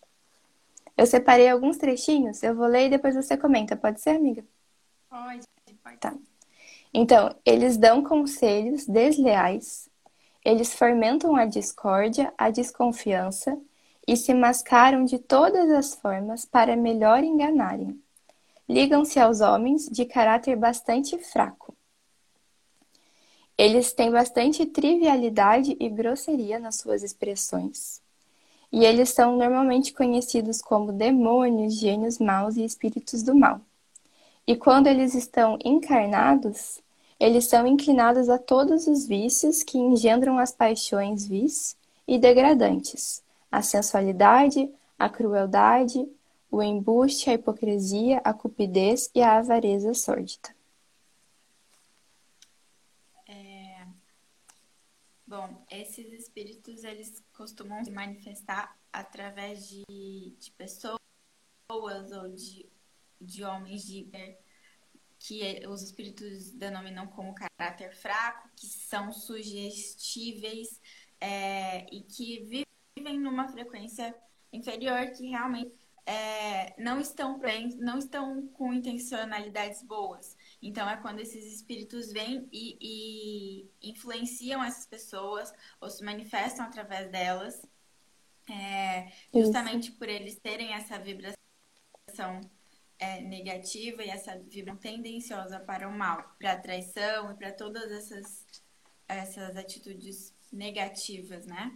Eu 0.98 1.06
separei 1.06 1.48
alguns 1.48 1.76
trechinhos, 1.76 2.42
eu 2.42 2.56
vou 2.56 2.66
ler 2.66 2.86
e 2.86 2.90
depois 2.90 3.14
você 3.14 3.36
comenta. 3.36 3.76
Pode 3.76 4.00
ser, 4.00 4.16
amiga? 4.16 4.44
Pode, 5.08 5.46
pode. 5.84 5.98
Tá. 5.98 6.12
Então, 6.92 7.32
eles 7.46 7.76
dão 7.76 8.02
conselhos 8.02 8.86
desleais, 8.86 9.88
eles 10.44 10.74
fomentam 10.74 11.36
a 11.36 11.46
discórdia, 11.46 12.34
a 12.36 12.50
desconfiança 12.50 13.56
e 14.06 14.16
se 14.16 14.34
mascaram 14.34 15.04
de 15.04 15.18
todas 15.18 15.70
as 15.70 15.94
formas 15.94 16.44
para 16.44 16.76
melhor 16.76 17.22
enganarem. 17.22 18.00
Ligam-se 18.68 19.18
aos 19.20 19.40
homens 19.40 19.88
de 19.88 20.04
caráter 20.04 20.56
bastante 20.56 21.18
fraco. 21.18 21.74
Eles 23.56 23.92
têm 23.92 24.10
bastante 24.10 24.64
trivialidade 24.66 25.76
e 25.78 25.88
grosseria 25.88 26.58
nas 26.58 26.76
suas 26.76 27.02
expressões. 27.02 28.00
E 28.72 28.84
eles 28.84 29.10
são 29.10 29.36
normalmente 29.36 29.92
conhecidos 29.92 30.62
como 30.62 30.92
demônios, 30.92 31.74
gênios 31.74 32.18
maus 32.18 32.56
e 32.56 32.64
espíritos 32.64 33.22
do 33.22 33.34
mal. 33.34 33.60
E 34.46 34.56
quando 34.56 34.86
eles 34.86 35.14
estão 35.14 35.58
encarnados, 35.64 36.80
eles 37.20 37.44
são 37.44 37.66
inclinados 37.66 38.28
a 38.28 38.38
todos 38.38 38.86
os 38.86 39.06
vícios 39.06 39.62
que 39.62 39.78
engendram 39.78 40.38
as 40.38 40.50
paixões 40.50 41.26
vis 41.26 41.76
e 42.08 42.18
degradantes, 42.18 43.22
a 43.52 43.60
sensualidade, 43.60 44.72
a 44.98 45.10
crueldade, 45.10 46.10
o 46.50 46.62
embuste, 46.62 47.28
a 47.28 47.34
hipocrisia, 47.34 48.18
a 48.24 48.32
cupidez 48.32 49.10
e 49.14 49.20
a 49.20 49.36
avareza 49.36 49.92
sórdida. 49.92 50.56
É... 53.28 53.86
Bom, 55.26 55.64
esses 55.70 56.10
espíritos 56.12 56.82
eles 56.82 57.22
costumam 57.34 57.84
se 57.84 57.90
manifestar 57.90 58.74
através 58.90 59.68
de, 59.68 60.34
de 60.38 60.50
pessoas 60.52 60.98
ou 61.68 62.28
de, 62.34 62.66
de 63.20 63.44
homens 63.44 63.84
de 63.84 64.10
que 65.18 65.66
os 65.68 65.82
espíritos 65.82 66.50
denominam 66.52 67.06
como 67.06 67.34
caráter 67.34 67.94
fraco, 67.94 68.48
que 68.56 68.66
são 68.66 69.12
sugestíveis 69.12 70.80
é, 71.20 71.86
e 71.94 72.02
que 72.02 72.40
vivem 72.40 72.71
numa 73.02 73.48
frequência 73.48 74.14
inferior, 74.52 75.10
que 75.12 75.28
realmente 75.28 75.72
é, 76.04 76.74
não 76.80 77.00
estão 77.00 77.38
bem, 77.38 77.76
não 77.76 77.98
estão 77.98 78.46
com 78.48 78.72
intencionalidades 78.72 79.82
boas. 79.82 80.36
Então 80.60 80.88
é 80.88 80.96
quando 80.96 81.20
esses 81.20 81.44
espíritos 81.44 82.12
vêm 82.12 82.48
e, 82.52 82.76
e 83.80 83.90
influenciam 83.90 84.62
essas 84.62 84.86
pessoas 84.86 85.52
ou 85.80 85.88
se 85.88 86.04
manifestam 86.04 86.66
através 86.66 87.10
delas, 87.10 87.62
é, 88.50 89.12
justamente 89.32 89.92
por 89.92 90.08
eles 90.08 90.38
terem 90.40 90.72
essa 90.72 90.98
vibração 90.98 92.40
é, 92.98 93.20
negativa 93.20 94.04
e 94.04 94.10
essa 94.10 94.38
vibração 94.38 94.80
tendenciosa 94.80 95.60
para 95.60 95.88
o 95.88 95.96
mal, 95.96 96.34
para 96.38 96.52
a 96.52 96.58
traição 96.58 97.30
e 97.30 97.34
para 97.34 97.52
todas 97.52 97.90
essas, 97.92 98.44
essas 99.08 99.56
atitudes 99.56 100.34
negativas, 100.52 101.46
né? 101.46 101.72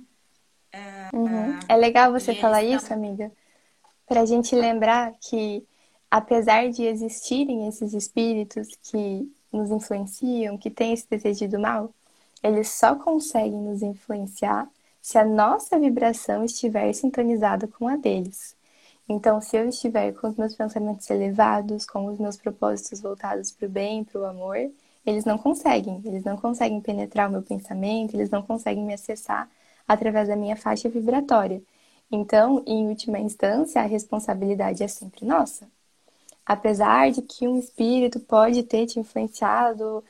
Uhum. 1.13 1.59
É 1.69 1.77
legal 1.77 2.13
você 2.13 2.35
falar 2.35 2.63
isso, 2.63 2.93
amiga 2.93 3.31
para 4.07 4.21
a 4.21 4.27
gente 4.27 4.55
lembrar 4.55 5.13
que, 5.21 5.67
apesar 6.11 6.71
de 6.71 6.85
existirem 6.85 7.67
esses 7.67 7.93
espíritos 7.93 8.69
que 8.83 9.31
nos 9.53 9.71
influenciam, 9.71 10.57
que 10.57 10.71
têm 10.71 10.93
esse 10.93 11.09
desejo 11.09 11.49
do 11.49 11.59
mal, 11.59 11.93
eles 12.43 12.71
só 12.71 12.95
conseguem 12.95 13.61
nos 13.61 13.83
influenciar 13.83 14.69
se 15.03 15.19
a 15.19 15.25
nossa 15.25 15.79
vibração 15.79 16.45
estiver 16.45 16.93
sintonizada 16.93 17.67
com 17.67 17.89
a 17.89 17.97
deles. 17.97 18.55
Então, 19.09 19.41
se 19.41 19.57
eu 19.57 19.69
estiver 19.69 20.13
com 20.13 20.29
os 20.29 20.37
meus 20.37 20.55
pensamentos 20.55 21.09
elevados, 21.11 21.87
com 21.87 22.07
os 22.07 22.19
meus 22.19 22.37
propósitos 22.37 23.01
voltados 23.01 23.53
para 23.53 23.67
o 23.67 23.71
bem, 23.71 24.03
para 24.03 24.21
o 24.21 24.25
amor, 24.25 24.57
eles 25.05 25.25
não 25.25 25.39
conseguem. 25.39 26.03
Eles 26.05 26.25
não 26.25 26.37
conseguem 26.37 26.81
penetrar 26.81 27.29
o 27.29 27.33
meu 27.33 27.43
pensamento, 27.43 28.15
eles 28.15 28.31
não 28.31 28.43
conseguem 28.43 28.85
me 28.85 28.95
acessar 28.95 29.49
através 29.89 30.29
da 30.29 30.37
minha 30.37 30.57
faixa 30.57 30.89
vibratória. 30.89 31.63
Então, 32.11 32.63
em 32.67 32.89
última 32.89 33.19
instância, 33.19 33.81
a 33.83 33.87
responsabilidade 33.87 34.83
é 34.83 34.89
sempre 34.89 35.25
nossa. 35.27 35.69
Apesar 36.47 37.11
de 37.13 37.23
que 37.23 37.49
um 37.49 37.59
espírito 37.59 38.21
pode 38.21 38.63
ter 38.63 38.87
te 38.87 39.01
influenciado 39.01 40.05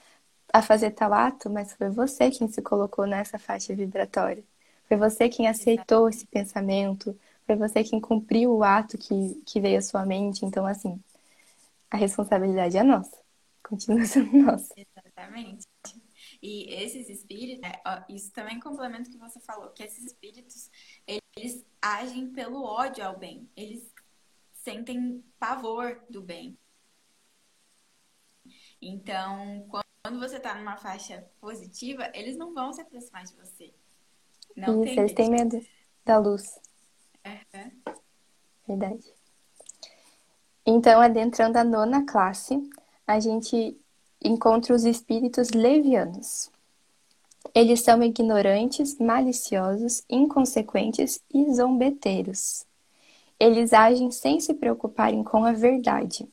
a 0.52 0.62
fazer 0.62 0.92
tal 0.92 1.12
ato, 1.12 1.50
mas 1.50 1.73
foi 1.75 1.90
você 1.90 2.30
quem 2.30 2.49
se 2.49 2.62
colocou 2.62 3.06
nessa 3.06 3.38
faixa 3.38 3.75
vibratória. 3.75 4.45
Foi 4.88 4.97
você 4.97 5.28
quem 5.28 5.49
aceitou 5.49 6.09
esse 6.09 6.26
pensamento, 6.26 7.18
foi 7.47 7.56
você 7.56 7.85
quem 7.85 8.00
cumpriu 8.00 8.52
o 8.56 8.64
ato 8.64 8.99
que, 8.99 9.42
que 9.47 9.61
veio 9.61 9.78
à 9.78 9.83
sua 9.83 10.06
mente. 10.06 10.45
Então, 10.47 10.66
assim, 10.66 11.00
a 11.90 11.97
responsabilidade 11.97 12.76
é 12.76 12.83
nossa. 12.83 13.16
Continua 13.62 14.04
sendo 14.04 14.33
nossa. 14.38 14.75
Exatamente. 14.76 15.66
E 16.43 16.73
esses 16.75 17.09
espíritos, 17.09 17.61
né, 17.61 17.73
isso 18.09 18.33
também 18.33 18.61
complementa 18.61 19.09
o 19.09 19.12
que 19.12 19.19
você 19.19 19.40
falou, 19.40 19.71
que 19.71 19.83
esses 19.83 20.05
espíritos, 20.05 20.71
eles 21.37 21.64
agem 21.81 22.31
pelo 22.31 22.62
ódio 22.62 23.05
ao 23.05 23.19
bem. 23.19 23.49
Eles 23.57 23.93
sentem 24.52 25.25
pavor 25.38 26.02
do 26.11 26.23
bem. 26.23 26.59
Então, 28.81 29.66
quando 29.69 30.21
você 30.21 30.37
está 30.37 30.55
numa 30.55 30.76
faixa 30.76 31.26
positiva, 31.40 32.11
eles 32.14 32.37
não 32.37 32.52
vão 32.52 32.73
se 32.73 32.81
aproximar 32.81 33.25
de 33.25 33.35
você. 33.35 33.75
Não 34.57 34.83
Isso, 34.83 34.95
tem 34.95 34.99
eles 34.99 35.12
têm 35.12 35.31
medo 35.31 35.61
da 36.05 36.19
luz. 36.19 36.61
Uhum. 37.26 37.95
Verdade. 38.66 39.14
Então, 40.64 41.00
adentrando 41.00 41.59
a 41.59 41.64
nona 41.64 42.05
classe, 42.05 42.61
a 43.07 43.21
gente 43.21 43.81
encontra 44.23 44.75
os 44.75 44.85
espíritos 44.85 45.50
levianos. 45.50 46.50
Eles 47.54 47.80
são 47.80 48.02
ignorantes, 48.02 48.99
maliciosos, 48.99 50.02
inconsequentes 50.11 51.20
e 51.32 51.52
zombeteiros. 51.54 52.66
Eles 53.38 53.73
agem 53.73 54.11
sem 54.11 54.40
se 54.40 54.54
preocuparem 54.54 55.23
com 55.23 55.44
a 55.44 55.52
verdade. 55.52 56.28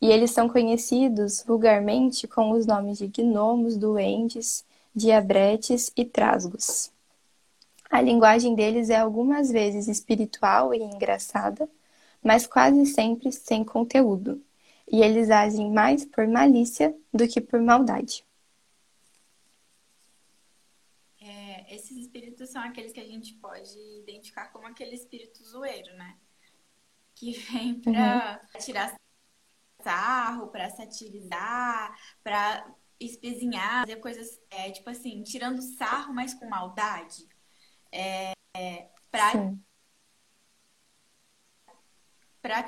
E 0.00 0.10
eles 0.10 0.32
são 0.32 0.48
conhecidos 0.48 1.42
vulgarmente 1.46 2.28
com 2.28 2.50
os 2.50 2.66
nomes 2.66 2.98
de 2.98 3.06
gnomos, 3.08 3.76
duendes, 3.76 4.64
diabretes 4.94 5.90
e 5.96 6.04
trasgos. 6.04 6.92
A 7.90 8.00
linguagem 8.00 8.54
deles 8.54 8.90
é 8.90 8.96
algumas 8.96 9.50
vezes 9.50 9.88
espiritual 9.88 10.74
e 10.74 10.82
engraçada, 10.82 11.68
mas 12.22 12.46
quase 12.46 12.84
sempre 12.86 13.30
sem 13.30 13.64
conteúdo. 13.64 14.42
E 14.90 15.02
eles 15.02 15.30
agem 15.30 15.72
mais 15.72 16.04
por 16.04 16.26
malícia 16.26 16.96
do 17.12 17.26
que 17.26 17.40
por 17.40 17.60
maldade. 17.60 18.24
esses 21.74 21.96
espíritos 21.96 22.50
são 22.50 22.62
aqueles 22.62 22.92
que 22.92 23.00
a 23.00 23.06
gente 23.06 23.34
pode 23.34 23.76
identificar 24.00 24.48
como 24.48 24.66
aquele 24.66 24.94
espírito 24.94 25.44
zoeiro, 25.44 25.94
né? 25.96 26.16
Que 27.14 27.32
vem 27.50 27.80
para 27.80 28.40
uhum. 28.42 28.60
tirar 28.60 28.94
sarro, 29.82 30.48
para 30.48 30.70
satirizar, 30.70 31.98
para 32.22 32.74
espezinhar, 32.98 33.80
fazer 33.86 33.96
coisas, 33.96 34.40
é, 34.50 34.70
tipo 34.70 34.88
assim, 34.88 35.22
tirando 35.22 35.60
sarro, 35.60 36.14
mas 36.14 36.32
com 36.32 36.48
maldade. 36.48 37.26
É, 37.92 38.32
é, 38.56 38.88
para 39.10 39.54
para 42.40 42.62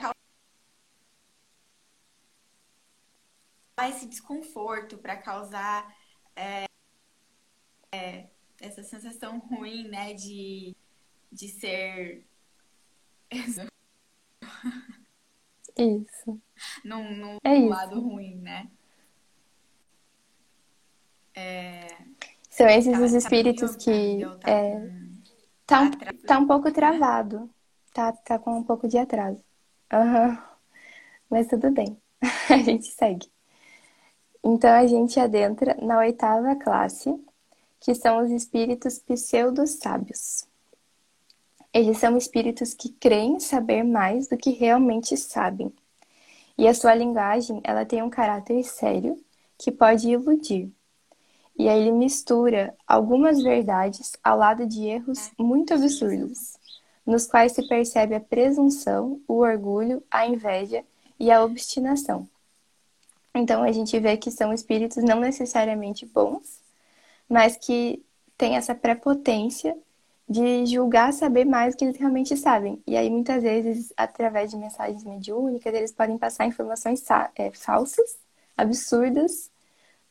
esse 3.85 4.07
desconforto, 4.07 4.97
para 4.97 5.17
causar 5.19 5.95
é, 6.35 6.65
é, 7.93 8.27
essa 8.61 8.83
sensação 8.83 9.39
ruim, 9.39 9.89
né, 9.89 10.15
de, 10.15 10.75
de 11.31 11.49
ser 11.49 12.25
Isso. 15.77 16.41
Num, 16.83 17.15
num 17.17 17.37
É 17.45 17.55
isso. 17.55 17.69
lado 17.69 18.01
ruim, 18.01 18.37
né? 18.37 18.71
É... 21.35 21.87
São 22.49 22.67
esses 22.67 22.93
Tá, 22.97 23.05
os 23.05 23.13
tá 23.13 23.19
espíritos 23.19 23.77
meio- 23.77 23.79
que 23.79 24.25
tá, 24.25 24.39
tá 24.39 24.51
é, 24.51 24.91
tá, 25.67 25.83
um, 25.83 25.91
tá 26.27 26.39
um 26.39 26.47
pouco 26.47 26.73
travado. 26.73 27.51
Tá, 27.93 28.13
tá 28.13 28.39
com 28.39 28.59
um 28.59 28.65
pouco 28.65 28.89
de 28.89 28.97
atraso. 28.97 29.45
Aham. 29.93 30.43
Mas 31.29 31.47
tudo 31.47 31.71
bem. 31.71 32.01
A 32.49 32.57
gente 32.59 32.87
segue. 32.87 33.29
Então 34.49 34.71
a 34.73 34.87
gente 34.87 35.19
adentra 35.19 35.77
na 35.83 35.99
oitava 35.99 36.55
classe, 36.55 37.13
que 37.81 37.93
são 37.97 38.23
os 38.23 38.31
espíritos 38.31 38.97
pseudo-sábios. 39.01 40.47
Eles 41.75 41.99
são 41.99 42.17
espíritos 42.17 42.73
que 42.73 42.91
creem 42.91 43.41
saber 43.41 43.83
mais 43.83 44.29
do 44.29 44.37
que 44.37 44.51
realmente 44.51 45.17
sabem. 45.17 45.75
E 46.57 46.69
a 46.69 46.75
sua 46.75 46.95
linguagem, 46.95 47.61
ela 47.65 47.85
tem 47.85 48.05
um 48.05 48.09
caráter 48.09 48.63
sério 48.63 49.21
que 49.59 49.73
pode 49.73 50.09
iludir. 50.09 50.71
E 51.59 51.69
aí 51.69 51.81
ele 51.81 51.91
mistura 51.91 52.73
algumas 52.87 53.43
verdades 53.43 54.13
ao 54.23 54.39
lado 54.39 54.65
de 54.65 54.85
erros 54.85 55.29
muito 55.37 55.75
absurdos, 55.75 56.57
nos 57.05 57.27
quais 57.27 57.51
se 57.51 57.67
percebe 57.67 58.15
a 58.15 58.21
presunção, 58.21 59.21
o 59.27 59.39
orgulho, 59.39 60.05
a 60.09 60.25
inveja 60.25 60.85
e 61.19 61.33
a 61.33 61.43
obstinação. 61.43 62.29
Então 63.37 63.63
a 63.63 63.73
gente 63.73 63.99
vê 63.99 64.17
que 64.17 64.31
são 64.31 64.53
espíritos 64.53 65.03
não 65.05 65.21
necessariamente 65.21 66.07
bons, 66.07 66.61
mas 67.29 67.57
que 67.57 68.05
têm 68.37 68.57
essa 68.57 68.75
prepotência 68.75 69.77
de 70.29 70.67
julgar 70.67 71.13
saber 71.13 71.45
mais 71.45 71.75
do 71.75 71.79
que 71.79 71.85
eles 71.85 71.97
realmente 71.97 72.37
sabem. 72.37 72.83
E 72.87 72.97
aí 72.97 73.09
muitas 73.09 73.43
vezes, 73.43 73.93
através 73.97 74.51
de 74.51 74.57
mensagens 74.57 75.05
mediúnicas, 75.05 75.73
eles 75.73 75.93
podem 75.93 76.19
passar 76.19 76.47
informações 76.47 77.05
é, 77.37 77.51
falsas, 77.53 78.19
absurdas, 78.57 79.51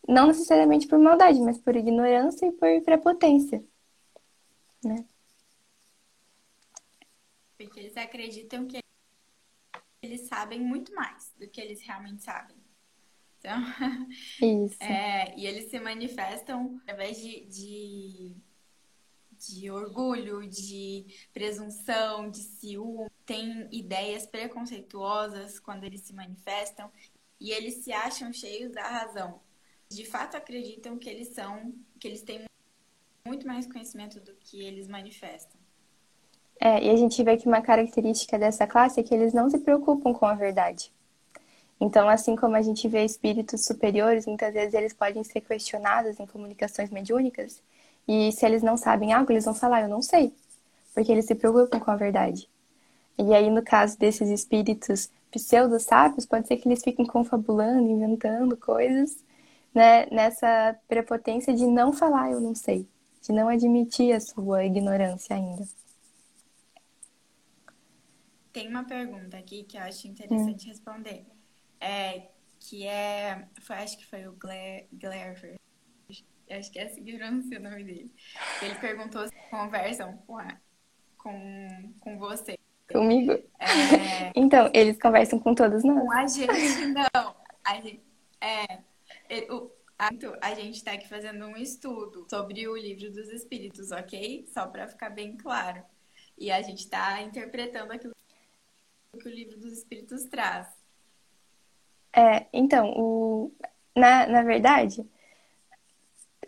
não 0.07 0.27
necessariamente 0.27 0.87
por 0.87 0.99
maldade, 0.99 1.39
mas 1.41 1.57
por 1.57 1.75
ignorância 1.75 2.45
e 2.45 2.51
por 2.51 2.81
prepotência. 2.83 3.63
Né? 4.83 5.03
Porque 7.57 7.79
eles 7.79 7.97
acreditam 7.97 8.67
que 8.67 8.79
eles 10.01 10.21
sabem 10.21 10.59
muito 10.59 10.93
mais 10.93 11.33
do 11.37 11.47
que 11.47 11.59
eles 11.59 11.81
realmente 11.81 12.23
sabem. 12.23 12.64
Então, 13.45 13.61
Isso. 14.65 14.81
é, 14.81 15.37
e 15.37 15.45
eles 15.45 15.69
se 15.69 15.79
manifestam 15.79 16.79
através 16.81 17.17
de, 17.17 17.45
de, 17.45 18.35
de 19.37 19.69
orgulho, 19.69 20.49
de 20.49 21.05
presunção, 21.31 22.29
de 22.29 22.39
ciúme, 22.39 23.07
têm 23.23 23.67
ideias 23.71 24.25
preconceituosas 24.25 25.59
quando 25.59 25.83
eles 25.83 26.01
se 26.01 26.13
manifestam 26.13 26.91
e 27.39 27.51
eles 27.51 27.83
se 27.83 27.93
acham 27.93 28.33
cheios 28.33 28.71
da 28.71 28.87
razão. 28.87 29.39
De 29.87 30.03
fato 30.03 30.35
acreditam 30.35 30.97
que 30.97 31.07
eles 31.07 31.27
são, 31.29 31.71
que 31.99 32.07
eles 32.07 32.23
têm 32.23 32.45
muito 33.27 33.45
mais 33.45 33.67
conhecimento 33.71 34.19
do 34.19 34.33
que 34.35 34.63
eles 34.63 34.87
manifestam. 34.87 35.59
É, 36.59 36.83
e 36.83 36.89
a 36.89 36.95
gente 36.95 37.21
vê 37.23 37.37
que 37.37 37.47
uma 37.47 37.61
característica 37.61 38.39
dessa 38.39 38.65
classe 38.65 38.99
é 38.99 39.03
que 39.03 39.13
eles 39.13 39.33
não 39.33 39.49
se 39.49 39.59
preocupam 39.59 40.13
com 40.13 40.25
a 40.25 40.33
verdade. 40.33 40.91
Então, 41.79 42.07
assim 42.07 42.35
como 42.35 42.55
a 42.55 42.61
gente 42.61 42.87
vê 42.87 43.03
espíritos 43.03 43.65
superiores, 43.65 44.25
muitas 44.25 44.53
vezes 44.53 44.73
eles 44.73 44.93
podem 44.93 45.23
ser 45.23 45.41
questionados 45.41 46.19
em 46.19 46.25
comunicações 46.25 46.89
mediúnicas, 46.89 47.61
e 48.07 48.31
se 48.31 48.45
eles 48.45 48.63
não 48.63 48.77
sabem 48.77 49.11
algo, 49.13 49.31
eles 49.31 49.45
vão 49.45 49.53
falar, 49.53 49.81
eu 49.81 49.89
não 49.89 50.01
sei, 50.01 50.33
porque 50.93 51.11
eles 51.11 51.25
se 51.25 51.35
preocupam 51.35 51.79
com 51.79 51.91
a 51.91 51.95
verdade. 51.95 52.47
E 53.17 53.33
aí, 53.33 53.49
no 53.49 53.63
caso 53.63 53.97
desses 53.97 54.29
espíritos 54.29 55.09
pseudo-sábios, 55.31 56.25
pode 56.25 56.47
ser 56.47 56.57
que 56.57 56.67
eles 56.67 56.83
fiquem 56.83 57.05
confabulando, 57.05 57.89
inventando 57.89 58.55
coisas, 58.55 59.23
né, 59.73 60.05
nessa 60.07 60.77
prepotência 60.87 61.53
de 61.53 61.65
não 61.65 61.91
falar, 61.91 62.31
eu 62.31 62.39
não 62.39 62.55
sei, 62.55 62.87
de 63.21 63.33
não 63.33 63.49
admitir 63.49 64.13
a 64.13 64.19
sua 64.21 64.63
ignorância 64.63 65.35
ainda. 65.35 65.67
Tem 68.53 68.69
uma 68.69 68.85
pergunta 68.85 69.37
aqui 69.37 69.63
que 69.63 69.77
eu 69.77 69.81
acho 69.81 70.07
interessante 70.07 70.67
responder. 70.67 71.25
É, 71.79 72.29
que 72.59 72.85
é. 72.87 73.47
Foi, 73.61 73.75
acho 73.77 73.97
que 73.97 74.05
foi 74.05 74.27
o 74.27 74.33
Gler, 74.33 74.87
Glerver. 74.93 75.55
Acho 76.49 76.71
que 76.71 76.79
é 76.79 76.83
assim 76.85 77.03
que 77.03 77.17
pronuncia 77.17 77.59
o 77.59 77.63
nome 77.63 77.83
dele. 77.83 78.11
Ele 78.61 78.75
perguntou 78.75 79.27
se 79.27 79.33
conversam 79.49 80.15
com, 80.27 80.37
a, 80.37 80.57
com, 81.17 81.93
com 81.99 82.17
você. 82.19 82.55
Comigo? 82.91 83.31
É, 83.59 84.31
Então, 84.35 84.69
eles 84.73 84.99
conversam 84.99 85.39
com 85.39 85.55
todos 85.55 85.83
nós. 85.83 85.99
com 85.99 86.11
a 86.11 86.27
gente, 86.27 86.85
não. 86.87 87.35
A 87.63 87.81
gente, 87.81 88.03
é, 88.39 88.79
ele- 89.27 89.51
o- 89.51 89.71
a, 89.97 90.09
a 90.41 90.53
gente 90.53 90.83
tá 90.83 90.91
aqui 90.91 91.07
fazendo 91.07 91.45
um 91.47 91.57
estudo 91.57 92.27
sobre 92.29 92.67
o 92.67 92.77
livro 92.77 93.11
dos 93.11 93.27
espíritos, 93.29 93.91
ok? 93.91 94.45
Só 94.53 94.67
para 94.67 94.87
ficar 94.87 95.09
bem 95.09 95.35
claro. 95.37 95.83
E 96.37 96.51
a 96.51 96.61
gente 96.61 96.87
tá 96.89 97.21
interpretando 97.21 97.91
aquilo 97.91 98.13
que 99.19 99.27
o 99.27 99.31
livro 99.31 99.57
dos 99.57 99.71
espíritos 99.79 100.25
traz. 100.25 100.67
É, 102.15 102.45
então, 102.53 102.91
o... 102.97 103.51
na, 103.95 104.25
na 104.27 104.43
verdade, 104.43 105.05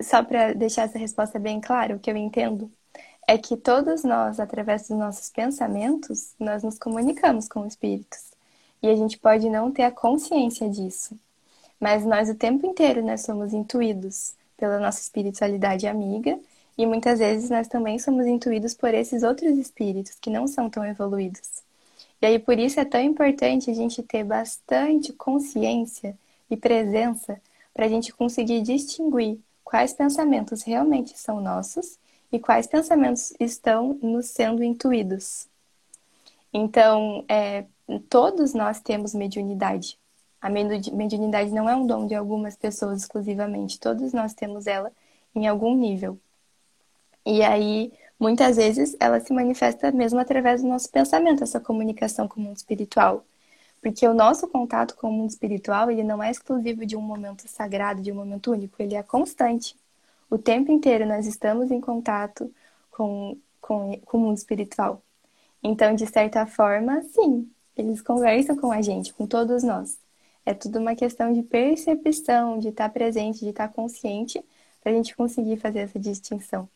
só 0.02 0.24
para 0.24 0.54
deixar 0.54 0.84
essa 0.84 0.98
resposta 0.98 1.40
bem 1.40 1.60
clara, 1.60 1.96
o 1.96 2.00
que 2.00 2.10
eu 2.10 2.18
entendo 2.18 2.72
é 3.28 3.38
que 3.38 3.58
todos 3.58 4.04
nós, 4.04 4.40
através 4.40 4.88
dos 4.88 4.98
nossos 4.98 5.30
pensamentos, 5.30 6.34
nós 6.40 6.64
nos 6.64 6.80
comunicamos 6.80 7.48
com 7.48 7.66
espíritos. 7.66 8.32
E 8.82 8.88
a 8.90 8.96
gente 8.96 9.18
pode 9.20 9.50
não 9.50 9.72
ter 9.72 9.84
a 9.84 9.92
consciência 9.92 10.70
disso. 10.70 11.20
Mas 11.80 12.06
nós 12.06 12.30
o 12.30 12.36
tempo 12.36 12.66
inteiro 12.66 13.04
nós 13.06 13.22
somos 13.22 13.54
intuídos 13.54 14.36
pela 14.58 14.80
nossa 14.80 15.02
espiritualidade 15.02 15.88
amiga 15.88 16.40
e 16.78 16.86
muitas 16.86 17.20
vezes 17.20 17.50
nós 17.50 17.68
também 17.68 18.00
somos 18.00 18.26
intuídos 18.26 18.74
por 18.74 18.94
esses 18.94 19.24
outros 19.24 19.58
espíritos 19.58 20.18
que 20.22 20.30
não 20.30 20.48
são 20.48 20.70
tão 20.70 20.86
evoluídos. 20.86 21.67
E 22.22 22.26
aí 22.26 22.40
por 22.40 22.58
isso 22.58 22.80
é 22.80 22.86
tão 22.86 23.02
importante 23.02 23.70
a 23.70 23.74
gente 23.74 24.02
ter 24.04 24.24
bastante 24.24 25.14
consciência 25.14 26.18
e 26.50 26.58
presença 26.58 27.40
para 27.74 27.86
a 27.86 27.90
gente 27.90 28.12
conseguir 28.12 28.62
distinguir 28.62 29.40
quais 29.64 29.94
pensamentos 29.94 30.64
realmente 30.64 31.18
são 31.18 31.40
nossos 31.42 32.00
e 32.32 32.40
quais 32.40 32.66
pensamentos 32.68 33.34
estão 33.40 33.98
nos 34.02 34.28
sendo 34.28 34.64
intuídos. 34.64 35.48
Então, 36.54 37.24
é, 37.28 37.66
todos 38.10 38.54
nós 38.54 38.80
temos 38.80 39.14
mediunidade. 39.14 39.98
A 40.42 40.50
mediunidade 40.50 41.52
não 41.52 41.70
é 41.70 41.76
um 41.76 41.86
dom 41.86 42.08
de 42.08 42.16
algumas 42.16 42.56
pessoas 42.56 43.02
exclusivamente, 43.02 43.80
todos 43.80 44.14
nós 44.14 44.34
temos 44.34 44.68
ela 44.68 44.92
em 45.36 45.48
algum 45.48 45.76
nível. 45.76 46.18
E 47.26 47.44
aí, 47.44 47.92
muitas 48.20 48.58
vezes, 48.58 48.96
ela 49.00 49.20
se 49.20 49.34
manifesta 49.34 49.92
mesmo 49.92 50.20
através 50.20 50.62
do 50.62 50.68
nosso 50.68 50.90
pensamento, 50.90 51.44
essa 51.44 51.60
comunicação 51.60 52.28
com 52.28 52.40
o 52.40 52.44
mundo 52.44 52.58
espiritual. 52.58 53.26
Porque 53.82 54.08
o 54.08 54.14
nosso 54.14 54.48
contato 54.48 54.96
com 54.96 55.10
o 55.10 55.14
mundo 55.14 55.30
espiritual, 55.30 55.92
ele 55.92 56.04
não 56.04 56.22
é 56.22 56.32
exclusivo 56.32 56.86
de 56.86 56.96
um 56.96 57.02
momento 57.02 57.48
sagrado, 57.48 58.02
de 58.02 58.12
um 58.12 58.16
momento 58.16 58.52
único, 58.52 58.82
ele 58.82 58.96
é 58.96 59.04
constante. 59.04 59.76
O 60.30 60.38
tempo 60.38 60.72
inteiro 60.72 61.06
nós 61.06 61.26
estamos 61.26 61.72
em 61.72 61.80
contato 61.80 62.52
com, 62.92 63.38
com, 63.62 64.00
com 64.06 64.18
o 64.18 64.22
mundo 64.22 64.38
espiritual. 64.38 65.02
Então, 65.64 65.96
de 65.96 66.06
certa 66.08 66.46
forma, 66.46 67.02
sim, 67.04 67.50
eles 67.76 68.02
conversam 68.02 68.58
com 68.58 68.72
a 68.72 68.82
gente, 68.82 69.14
com 69.14 69.28
todos 69.28 69.64
nós. 69.64 70.00
É 70.46 70.54
tudo 70.54 70.80
uma 70.80 70.96
questão 70.96 71.34
de 71.34 71.44
percepção, 71.44 72.60
de 72.60 72.70
estar 72.70 72.90
presente, 72.90 73.40
de 73.40 73.50
estar 73.50 73.68
consciente, 73.70 74.44
para 74.82 74.92
a 74.92 74.96
gente 74.96 75.16
conseguir 75.16 75.58
fazer 75.58 75.80
essa 75.80 76.00
distinção. 76.00 76.70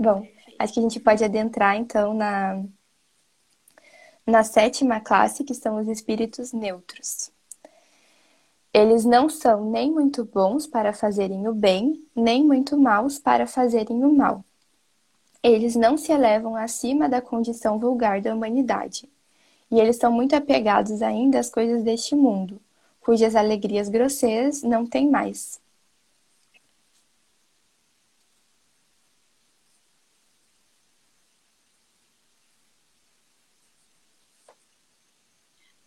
Bom, 0.00 0.26
acho 0.58 0.72
que 0.74 0.80
a 0.80 0.82
gente 0.82 0.98
pode 1.00 1.22
adentrar 1.24 1.76
então 1.76 2.12
na, 2.14 2.60
na 4.26 4.42
sétima 4.42 4.98
classe, 4.98 5.44
que 5.44 5.52
são 5.54 5.76
os 5.78 5.86
espíritos 5.86 6.52
neutros. 6.54 7.30
Eles 8.74 9.04
não 9.04 9.28
são 9.28 9.70
nem 9.70 9.92
muito 9.92 10.24
bons 10.24 10.66
para 10.66 10.92
fazerem 10.92 11.46
o 11.46 11.54
bem, 11.54 12.04
nem 12.16 12.44
muito 12.44 12.76
maus 12.76 13.16
para 13.16 13.46
fazerem 13.46 14.04
o 14.04 14.12
mal. 14.12 14.44
Eles 15.42 15.76
não 15.76 15.98
se 15.98 16.12
elevam 16.12 16.56
acima 16.56 17.06
da 17.08 17.20
condição 17.20 17.78
vulgar 17.78 18.22
da 18.22 18.34
humanidade. 18.34 19.06
E 19.70 19.80
eles 19.80 19.96
são 19.96 20.12
muito 20.12 20.36
apegados 20.36 21.02
ainda 21.02 21.40
às 21.40 21.50
coisas 21.50 21.82
deste 21.84 22.14
mundo, 22.16 22.60
cujas 23.00 23.36
alegrias 23.36 23.88
grosseiras 23.88 24.62
não 24.62 24.86
têm 24.86 25.10
mais. 25.10 25.60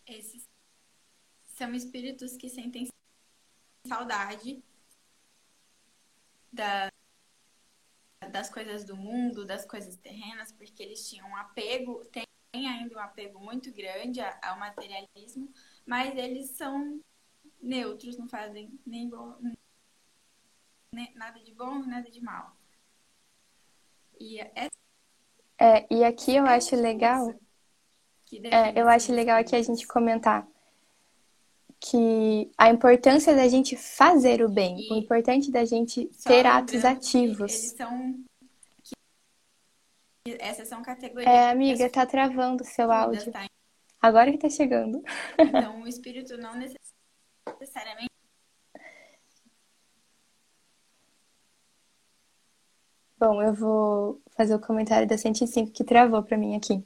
Esses 0.06 0.48
são 1.64 1.74
espíritos 1.74 2.36
que 2.36 2.50
sentem 2.50 2.86
saudade 3.86 4.62
da, 6.52 6.90
das 8.30 8.50
coisas 8.50 8.84
do 8.84 8.94
mundo, 8.94 9.46
das 9.46 9.64
coisas 9.64 9.96
terrenas, 9.96 10.52
porque 10.52 10.82
eles 10.82 11.08
tinham 11.08 11.26
um 11.26 11.36
apego, 11.36 12.04
tem 12.06 12.26
ainda 12.52 12.96
um 12.96 13.00
apego 13.00 13.40
muito 13.40 13.72
grande 13.72 14.20
ao 14.42 14.58
materialismo, 14.58 15.50
mas 15.86 16.14
eles 16.16 16.50
são 16.50 17.00
neutros, 17.62 18.18
não 18.18 18.28
fazem 18.28 18.78
nem 18.84 19.08
bom, 19.08 19.34
nem, 20.92 21.14
nada 21.14 21.40
de 21.40 21.52
bom, 21.54 21.78
nada 21.78 22.10
de 22.10 22.20
mal. 22.20 22.54
E 24.20 24.38
é, 24.38 24.68
é 25.58 25.86
e 25.90 26.04
aqui 26.04 26.36
eu 26.36 26.44
acho 26.44 26.76
legal. 26.76 27.34
É, 28.50 28.80
eu 28.80 28.88
acho 28.88 29.12
legal 29.12 29.38
aqui 29.38 29.54
a 29.54 29.62
gente 29.62 29.86
comentar 29.86 30.48
que 31.84 32.50
a 32.56 32.70
importância 32.70 33.36
da 33.36 33.46
gente 33.46 33.76
fazer 33.76 34.42
o 34.42 34.48
bem, 34.48 34.80
e 34.80 34.92
o 34.92 34.96
importante 34.96 35.50
da 35.50 35.66
gente 35.66 36.06
ter 36.24 36.46
atos 36.46 36.82
ativos. 36.82 37.52
Eles 37.52 37.76
são 37.76 38.24
essas 40.38 40.68
são 40.68 40.82
categorias. 40.82 41.30
É, 41.30 41.50
amiga, 41.50 41.90
tá 41.90 42.06
travando 42.06 42.62
o 42.62 42.66
seu 42.66 42.90
áudio. 42.90 43.30
Tá? 43.30 43.44
Agora 44.00 44.32
que 44.32 44.38
tá 44.38 44.48
chegando. 44.48 45.02
Então, 45.38 45.82
o 45.84 45.86
espírito 45.86 46.38
não 46.38 46.54
necessariamente 46.56 48.08
Bom, 53.18 53.42
eu 53.42 53.54
vou 53.54 54.22
fazer 54.36 54.54
o 54.54 54.60
comentário 54.60 55.06
da 55.06 55.16
105 55.16 55.70
que 55.72 55.84
travou 55.84 56.22
para 56.22 56.36
mim 56.36 56.56
aqui. 56.56 56.84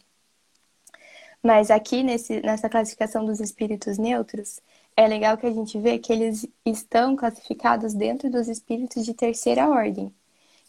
Mas 1.43 1.71
aqui 1.71 2.03
nesse, 2.03 2.41
nessa 2.41 2.69
classificação 2.69 3.25
dos 3.25 3.41
espíritos 3.41 3.99
neutros, 3.99 4.61
é 4.99 5.07
legal 5.07 5.39
que 5.39 5.47
a 5.47 5.53
gente 5.53 5.79
vê 5.79 5.97
que 5.97 6.13
eles 6.13 6.45
estão 6.67 7.15
classificados 7.15 7.95
dentro 7.95 8.29
dos 8.29 8.49
espíritos 8.49 9.05
de 9.05 9.15
terceira 9.15 9.69
ordem, 9.69 10.13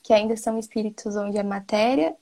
que 0.03 0.13
ainda 0.13 0.37
são 0.37 0.59
espíritos 0.59 1.15
onde 1.15 1.39
a 1.39 1.43
matéria 1.43 2.15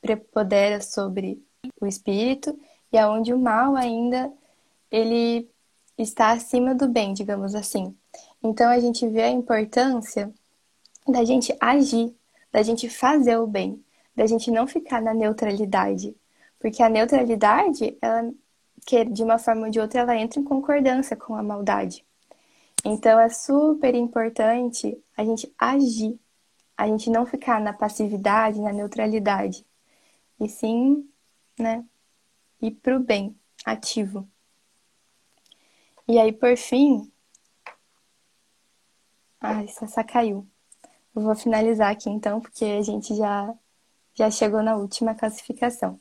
prepondera 0.00 0.80
sobre 0.80 1.44
o 1.80 1.88
espírito 1.88 2.56
e 2.92 2.96
aonde 2.96 3.34
o 3.34 3.38
mal 3.38 3.74
ainda 3.74 4.32
ele 4.92 5.50
está 5.98 6.30
acima 6.30 6.72
do 6.72 6.86
bem, 6.86 7.12
digamos 7.12 7.56
assim. 7.56 7.92
Então 8.40 8.70
a 8.70 8.78
gente 8.78 9.04
vê 9.08 9.24
a 9.24 9.30
importância 9.30 10.32
da 11.04 11.24
gente 11.24 11.52
agir, 11.60 12.14
da 12.52 12.62
gente 12.62 12.88
fazer 12.88 13.38
o 13.38 13.46
bem, 13.48 13.84
da 14.14 14.24
gente 14.24 14.52
não 14.52 14.68
ficar 14.68 15.02
na 15.02 15.12
neutralidade, 15.12 16.16
porque 16.60 16.80
a 16.80 16.88
neutralidade, 16.88 17.98
ela 18.00 18.32
que 18.86 19.04
de 19.04 19.22
uma 19.22 19.38
forma 19.38 19.66
ou 19.66 19.70
de 19.70 19.80
outra 19.80 20.00
ela 20.00 20.16
entra 20.16 20.40
em 20.40 20.44
concordância 20.44 21.16
com 21.16 21.34
a 21.34 21.42
maldade. 21.42 22.04
Então 22.84 23.18
é 23.18 23.28
super 23.28 23.94
importante 23.94 25.02
a 25.16 25.24
gente 25.24 25.52
agir, 25.58 26.18
a 26.76 26.86
gente 26.86 27.08
não 27.10 27.24
ficar 27.24 27.60
na 27.60 27.72
passividade, 27.72 28.60
na 28.60 28.72
neutralidade, 28.72 29.64
e 30.40 30.48
sim, 30.48 31.08
né, 31.58 31.84
ir 32.60 32.72
pro 32.72 33.00
bem, 33.00 33.34
ativo. 33.64 34.28
E 36.06 36.18
aí, 36.18 36.32
por 36.32 36.56
fim, 36.56 37.10
ai, 39.40 39.64
essa 39.64 40.04
caiu. 40.04 40.46
Eu 41.14 41.22
vou 41.22 41.34
finalizar 41.34 41.90
aqui 41.92 42.10
então, 42.10 42.40
porque 42.40 42.64
a 42.64 42.82
gente 42.82 43.14
já 43.16 43.54
já 44.14 44.30
chegou 44.30 44.62
na 44.62 44.76
última 44.76 45.14
classificação. 45.14 46.00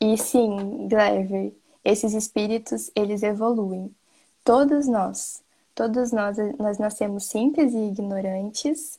E 0.00 0.16
sim, 0.16 0.88
Glever, 0.88 1.52
esses 1.84 2.14
espíritos, 2.14 2.90
eles 2.96 3.22
evoluem. 3.22 3.94
Todos 4.42 4.88
nós, 4.88 5.42
todos 5.74 6.10
nós, 6.10 6.38
nós 6.58 6.78
nascemos 6.78 7.26
simples 7.26 7.74
e 7.74 7.88
ignorantes 7.88 8.98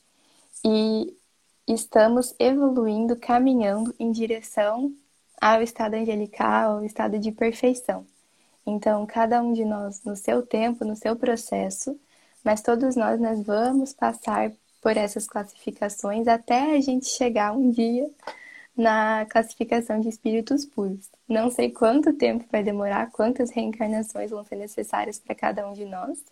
e 0.64 1.12
estamos 1.66 2.34
evoluindo, 2.38 3.16
caminhando 3.16 3.92
em 3.98 4.12
direção 4.12 4.94
ao 5.40 5.60
estado 5.60 5.94
angelical, 5.94 6.76
ao 6.76 6.84
estado 6.84 7.18
de 7.18 7.32
perfeição. 7.32 8.06
Então, 8.64 9.04
cada 9.04 9.42
um 9.42 9.52
de 9.52 9.64
nós 9.64 10.04
no 10.04 10.14
seu 10.14 10.46
tempo, 10.46 10.84
no 10.84 10.94
seu 10.94 11.16
processo, 11.16 11.98
mas 12.44 12.62
todos 12.62 12.94
nós 12.94 13.20
nós 13.20 13.42
vamos 13.42 13.92
passar 13.92 14.52
por 14.80 14.96
essas 14.96 15.26
classificações 15.26 16.28
até 16.28 16.76
a 16.76 16.80
gente 16.80 17.06
chegar 17.06 17.52
um 17.52 17.70
dia 17.70 18.08
na 18.76 19.26
classificação 19.26 20.00
de 20.00 20.08
espíritos 20.08 20.64
puros. 20.64 21.10
Não 21.28 21.50
sei 21.50 21.70
quanto 21.70 22.12
tempo 22.12 22.44
vai 22.50 22.62
demorar, 22.62 23.10
quantas 23.10 23.50
reencarnações 23.50 24.30
vão 24.30 24.44
ser 24.44 24.56
necessárias 24.56 25.18
para 25.18 25.34
cada 25.34 25.68
um 25.68 25.72
de 25.72 25.84
nós, 25.84 26.22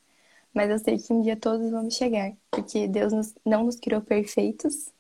mas 0.53 0.71
eu 0.71 0.79
sei 0.79 0.99
que 0.99 1.13
um 1.13 1.23
dia 1.23 1.37
todos 1.37 1.71
vamos 1.71 1.95
chegar, 1.95 2.33
porque 2.51 2.89
Deus 2.89 3.13
nos, 3.13 3.35
não 3.45 3.65
nos 3.65 3.77
criou 3.77 4.01
perfeitos, 4.01 4.91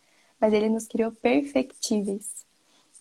mas 0.40 0.52
Ele 0.52 0.68
nos 0.68 0.86
criou 0.86 1.12
perfectíveis. 1.12 2.46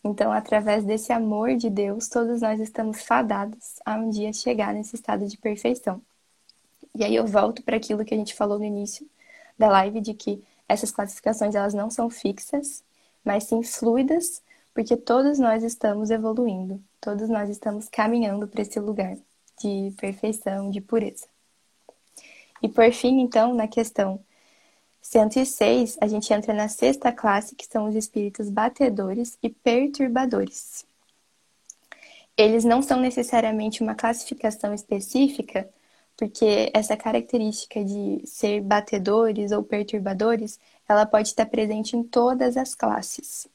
Então, 0.04 0.32
através 0.32 0.86
desse 0.86 1.12
amor 1.12 1.56
de 1.56 1.70
Deus, 1.70 2.08
todos 2.08 2.42
nós 2.42 2.60
estamos 2.60 3.02
fadados 3.02 3.76
a 3.86 3.96
um 3.96 4.10
dia 4.10 4.32
chegar 4.32 4.74
nesse 4.74 4.96
estado 4.96 5.28
de 5.28 5.38
perfeição. 5.38 6.02
E 6.96 7.04
aí 7.04 7.16
eu 7.16 7.28
volto 7.28 7.62
para 7.64 7.78
aquilo 7.78 8.04
que 8.06 8.14
a 8.14 8.18
gente 8.18 8.34
falou 8.34 8.58
no 8.58 8.66
início 8.66 9.08
da 9.58 9.70
live 9.70 10.00
de 10.00 10.14
que 10.14 10.42
essas 10.68 10.92
classificações 10.92 11.54
elas 11.54 11.74
não 11.74 11.90
são 11.90 12.10
fixas, 12.10 12.84
mas 13.24 13.46
sim 13.46 13.64
fluidas, 13.64 14.42
porque 14.74 14.96
todos 14.96 15.40
nós 15.40 15.64
estamos 15.64 16.10
evoluindo, 16.10 16.82
todos 17.02 17.30
nós 17.30 17.50
estamos 17.50 17.90
caminhando 17.90 18.48
para 18.48 18.62
esse 18.62 18.80
lugar 18.80 19.18
de 19.62 19.94
perfeição, 19.98 20.70
de 20.70 20.82
pureza. 20.82 21.28
E 22.62 22.68
por 22.68 22.92
fim, 22.92 23.20
então, 23.20 23.54
na 23.54 23.68
questão 23.68 24.20
106, 25.02 25.98
a 26.02 26.08
gente 26.08 26.32
entra 26.34 26.54
na 26.54 26.68
sexta 26.68 27.12
classe, 27.12 27.56
que 27.56 27.66
são 27.66 27.88
os 27.88 27.96
espíritos 27.96 28.50
batedores 28.50 29.38
e 29.42 29.50
perturbadores. 29.50 30.86
Eles 32.38 32.64
não 32.64 32.82
são 32.82 33.00
necessariamente 33.00 33.82
uma 33.82 33.96
classificação 33.96 34.74
específica, 34.74 35.70
porque 36.16 36.70
essa 36.74 36.96
característica 36.98 37.84
de 37.84 38.22
ser 38.26 38.62
batedores 38.62 39.52
ou 39.52 39.64
perturbadores, 39.64 40.60
ela 40.90 41.06
pode 41.06 41.28
estar 41.28 41.46
presente 41.46 41.96
em 41.96 42.02
todas 42.02 42.58
as 42.58 42.74
classes. 42.74 43.48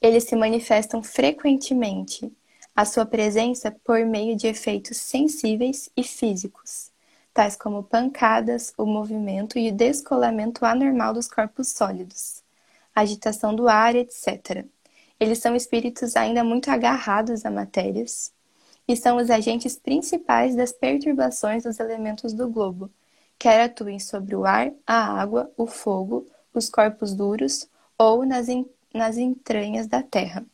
Eles 0.00 0.24
se 0.24 0.36
manifestam 0.36 1.02
frequentemente, 1.02 2.30
a 2.76 2.84
sua 2.84 3.06
presença 3.06 3.70
por 3.70 4.04
meio 4.04 4.36
de 4.36 4.46
efeitos 4.46 4.98
sensíveis 4.98 5.88
e 5.96 6.02
físicos, 6.02 6.90
tais 7.32 7.56
como 7.56 7.84
pancadas, 7.84 8.74
o 8.76 8.84
movimento 8.84 9.58
e 9.58 9.70
o 9.70 9.74
descolamento 9.74 10.64
anormal 10.64 11.14
dos 11.14 11.28
corpos 11.28 11.68
sólidos, 11.68 12.42
agitação 12.94 13.54
do 13.54 13.68
ar, 13.68 13.94
etc. 13.94 14.66
Eles 15.18 15.38
são 15.38 15.56
espíritos 15.56 16.16
ainda 16.16 16.44
muito 16.44 16.70
agarrados 16.70 17.46
a 17.46 17.50
matérias, 17.50 18.32
e 18.86 18.94
são 18.96 19.16
os 19.16 19.30
agentes 19.30 19.76
principais 19.78 20.54
das 20.54 20.70
perturbações 20.70 21.62
dos 21.62 21.80
elementos 21.80 22.34
do 22.34 22.48
globo, 22.48 22.90
quer 23.38 23.62
atuem 23.62 23.98
sobre 23.98 24.34
o 24.34 24.44
ar, 24.44 24.72
a 24.86 25.20
água, 25.20 25.50
o 25.56 25.66
fogo, 25.66 26.26
os 26.52 26.68
corpos 26.68 27.14
duros 27.14 27.68
ou 27.98 28.24
nas, 28.24 28.46
nas 28.92 29.16
entranhas 29.16 29.86
da 29.86 30.02
terra. 30.02 30.44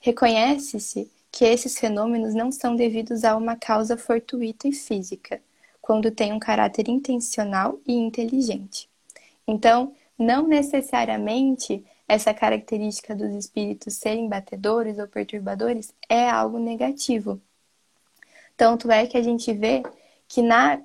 Reconhece-se 0.00 1.10
que 1.30 1.44
esses 1.44 1.78
fenômenos 1.78 2.34
não 2.34 2.50
são 2.50 2.74
devidos 2.74 3.24
a 3.24 3.36
uma 3.36 3.56
causa 3.56 3.96
fortuita 3.96 4.66
e 4.66 4.72
física, 4.72 5.40
quando 5.80 6.10
têm 6.10 6.32
um 6.32 6.38
caráter 6.38 6.88
intencional 6.88 7.78
e 7.86 7.92
inteligente. 7.92 8.88
Então, 9.46 9.94
não 10.18 10.46
necessariamente 10.46 11.84
essa 12.06 12.34
característica 12.34 13.14
dos 13.14 13.32
espíritos 13.34 13.94
serem 13.94 14.28
batedores 14.28 14.98
ou 14.98 15.06
perturbadores 15.06 15.94
é 16.08 16.28
algo 16.28 16.58
negativo. 16.58 17.40
Tanto 18.56 18.90
é 18.90 19.06
que 19.06 19.16
a 19.16 19.22
gente 19.22 19.52
vê 19.52 19.82
que 20.28 20.42
na, 20.42 20.80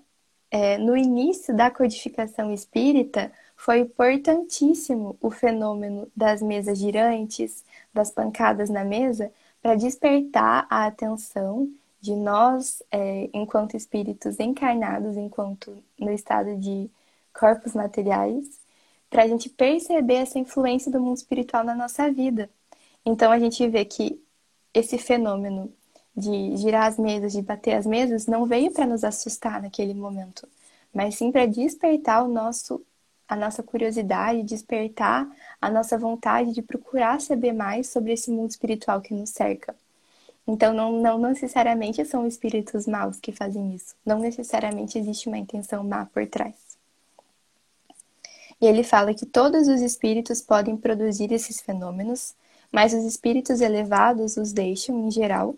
é, 0.52 0.78
no 0.78 0.96
início 0.96 1.56
da 1.56 1.70
codificação 1.72 2.52
espírita 2.54 3.32
foi 3.56 3.80
importantíssimo 3.80 5.18
o 5.22 5.32
fenômeno 5.32 6.10
das 6.16 6.42
mesas 6.42 6.78
girantes, 6.78 7.64
das 7.94 8.12
pancadas 8.12 8.70
na 8.70 8.84
mesa, 8.84 9.32
para 9.62 9.76
despertar 9.76 10.68
a 10.70 10.86
atenção 10.86 11.70
de 12.00 12.16
nós, 12.16 12.84
é, 12.92 13.30
enquanto 13.34 13.76
espíritos 13.76 14.40
encarnados, 14.40 15.18
enquanto 15.18 15.84
no 16.00 16.12
estado 16.12 16.56
de 16.58 16.90
corpos 17.34 17.74
materiais, 17.74 18.60
para 19.10 19.24
a 19.24 19.28
gente 19.28 19.50
perceber 19.50 20.16
essa 20.16 20.38
influência 20.38 20.92
do 20.92 21.00
mundo 21.00 21.18
espiritual 21.18 21.64
na 21.64 21.74
nossa 21.76 22.12
vida. 22.12 22.50
Então 23.06 23.32
a 23.32 23.40
gente 23.40 23.68
vê 23.68 23.86
que 23.86 24.22
esse 24.74 24.98
fenômeno 24.98 25.74
de 26.16 26.56
girar 26.58 26.88
as 26.88 26.98
mesas, 26.98 27.34
de 27.34 27.42
bater 27.42 27.74
as 27.76 27.86
mesas, 27.86 28.26
não 28.28 28.46
veio 28.46 28.72
para 28.72 28.86
nos 28.86 29.04
assustar 29.04 29.62
naquele 29.62 29.94
momento, 29.94 30.48
mas 30.94 31.16
sim 31.16 31.32
para 31.32 31.46
despertar 31.46 32.24
o 32.24 32.28
nosso 32.28 32.82
a 33.28 33.36
nossa 33.36 33.64
curiosidade, 33.64 34.44
despertar 34.44 35.28
a 35.60 35.70
nossa 35.70 35.98
vontade 35.98 36.54
de 36.54 36.62
procurar 36.62 37.20
saber 37.20 37.54
mais 37.54 37.88
sobre 37.90 38.14
esse 38.14 38.30
mundo 38.30 38.52
espiritual 38.52 39.02
que 39.02 39.16
nos 39.16 39.32
cerca. 39.32 39.76
Então, 40.48 40.74
não, 40.74 41.02
não 41.02 41.18
necessariamente 41.18 42.06
são 42.06 42.28
espíritos 42.28 42.86
maus 42.86 43.20
que 43.20 43.32
fazem 43.32 43.74
isso. 43.74 43.96
Não 44.06 44.20
necessariamente 44.20 45.00
existe 45.00 45.28
uma 45.28 45.40
intenção 45.40 45.84
má 45.84 46.06
por 46.06 46.28
trás. 46.28 46.54
E 48.62 48.68
ele 48.68 48.84
fala 48.84 49.14
que 49.14 49.26
todos 49.26 49.68
os 49.68 49.82
espíritos 49.82 50.42
podem 50.42 50.78
produzir 50.78 51.32
esses 51.32 51.60
fenômenos, 51.60 52.36
mas 52.72 52.94
os 52.94 53.04
espíritos 53.04 53.60
elevados 53.60 54.38
os 54.38 54.54
deixam, 54.54 55.08
em 55.08 55.12
geral, 55.12 55.56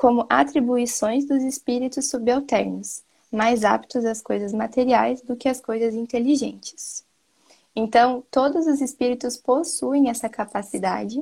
como 0.00 0.24
atribuições 0.30 1.26
dos 1.26 1.42
espíritos 1.42 2.08
subalternos, 2.08 3.02
mais 3.30 3.64
aptos 3.64 4.02
às 4.06 4.22
coisas 4.22 4.50
materiais 4.50 5.20
do 5.20 5.36
que 5.36 5.46
às 5.46 5.60
coisas 5.60 5.94
inteligentes. 5.94 7.04
Então, 7.76 8.24
todos 8.30 8.66
os 8.66 8.80
espíritos 8.80 9.36
possuem 9.36 10.08
essa 10.08 10.26
capacidade 10.26 11.20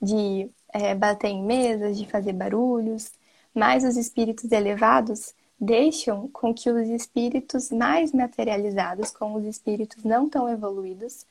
de 0.00 0.48
é, 0.72 0.94
bater 0.94 1.30
em 1.30 1.42
mesas, 1.42 1.98
de 1.98 2.06
fazer 2.06 2.32
barulhos, 2.32 3.10
mas 3.52 3.82
os 3.82 3.96
espíritos 3.96 4.52
elevados 4.52 5.34
deixam 5.60 6.28
com 6.28 6.54
que 6.54 6.70
os 6.70 6.88
espíritos 6.90 7.72
mais 7.72 8.12
materializados, 8.12 9.10
como 9.10 9.38
os 9.38 9.46
espíritos 9.46 10.04
não 10.04 10.28
tão 10.28 10.48
evoluídos, 10.48 11.26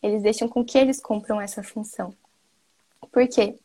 eles 0.00 0.22
deixam 0.22 0.48
com 0.48 0.64
que 0.64 0.78
eles 0.78 1.00
cumpram 1.00 1.40
essa 1.40 1.64
função. 1.64 2.14
Por 3.10 3.26
quê? 3.26 3.58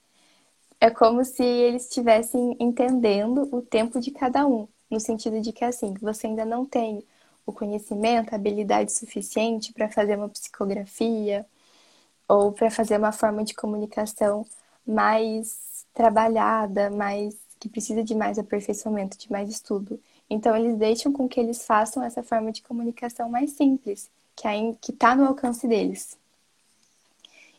É 0.84 0.90
como 0.90 1.24
se 1.24 1.42
eles 1.42 1.84
estivessem 1.84 2.58
entendendo 2.60 3.48
o 3.56 3.62
tempo 3.62 4.02
de 4.02 4.12
cada 4.12 4.46
um, 4.46 4.68
no 4.92 5.00
sentido 5.00 5.40
de 5.40 5.54
que 5.54 5.64
assim, 5.64 5.94
você 5.94 6.28
ainda 6.28 6.44
não 6.44 6.66
tem 6.66 7.06
o 7.46 7.54
conhecimento, 7.54 8.34
a 8.34 8.36
habilidade 8.36 8.92
suficiente 8.92 9.72
para 9.72 9.90
fazer 9.90 10.18
uma 10.18 10.28
psicografia 10.28 11.46
ou 12.28 12.52
para 12.52 12.70
fazer 12.70 12.98
uma 12.98 13.14
forma 13.14 13.46
de 13.46 13.54
comunicação 13.54 14.46
mais 14.86 15.86
trabalhada, 15.94 16.90
mais 16.90 17.38
que 17.62 17.70
precisa 17.70 18.04
de 18.04 18.14
mais 18.14 18.38
aperfeiçoamento, 18.38 19.18
de 19.18 19.32
mais 19.32 19.50
estudo. 19.50 19.98
Então 20.30 20.54
eles 20.54 20.78
deixam 20.78 21.14
com 21.14 21.30
que 21.30 21.40
eles 21.40 21.66
façam 21.66 22.04
essa 22.04 22.22
forma 22.22 22.52
de 22.52 22.62
comunicação 22.62 23.30
mais 23.30 23.52
simples, 23.52 24.12
que 24.82 24.92
está 24.92 25.16
no 25.16 25.26
alcance 25.28 25.66
deles. 25.66 26.18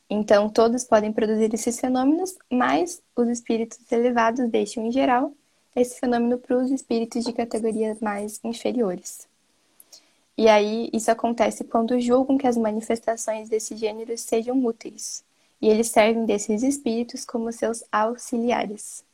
Então, 0.08 0.48
todos 0.50 0.84
podem 0.84 1.12
produzir 1.12 1.52
esses 1.54 1.80
fenômenos, 1.80 2.36
mas 2.50 3.02
os 3.16 3.28
espíritos 3.28 3.80
elevados 3.90 4.48
deixam, 4.50 4.86
em 4.86 4.92
geral, 4.92 5.32
esse 5.74 5.98
fenômeno 5.98 6.38
para 6.38 6.56
os 6.56 6.70
espíritos 6.70 7.24
de 7.24 7.32
categorias 7.32 8.00
mais 8.00 8.38
inferiores. 8.44 9.26
E 10.36 10.48
aí, 10.48 10.90
isso 10.92 11.10
acontece 11.10 11.64
quando 11.64 11.98
julgam 12.00 12.36
que 12.36 12.46
as 12.46 12.56
manifestações 12.56 13.48
desse 13.48 13.76
gênero 13.76 14.16
sejam 14.18 14.64
úteis, 14.64 15.24
e 15.60 15.68
eles 15.68 15.88
servem 15.88 16.26
desses 16.26 16.62
espíritos 16.62 17.24
como 17.24 17.50
seus 17.52 17.84
auxiliares. 17.90 19.04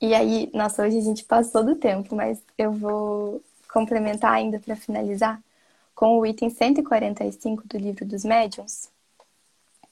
E 0.00 0.14
aí, 0.14 0.50
nossa, 0.52 0.84
hoje 0.84 0.98
a 0.98 1.02
gente 1.02 1.24
passou 1.24 1.64
do 1.64 1.74
tempo, 1.74 2.14
mas 2.14 2.38
eu 2.58 2.70
vou 2.70 3.42
complementar 3.72 4.32
ainda 4.32 4.60
para 4.60 4.76
finalizar 4.76 5.42
com 5.94 6.18
o 6.18 6.26
item 6.26 6.50
145 6.50 7.66
do 7.66 7.78
livro 7.78 8.04
dos 8.04 8.22
médiuns, 8.22 8.90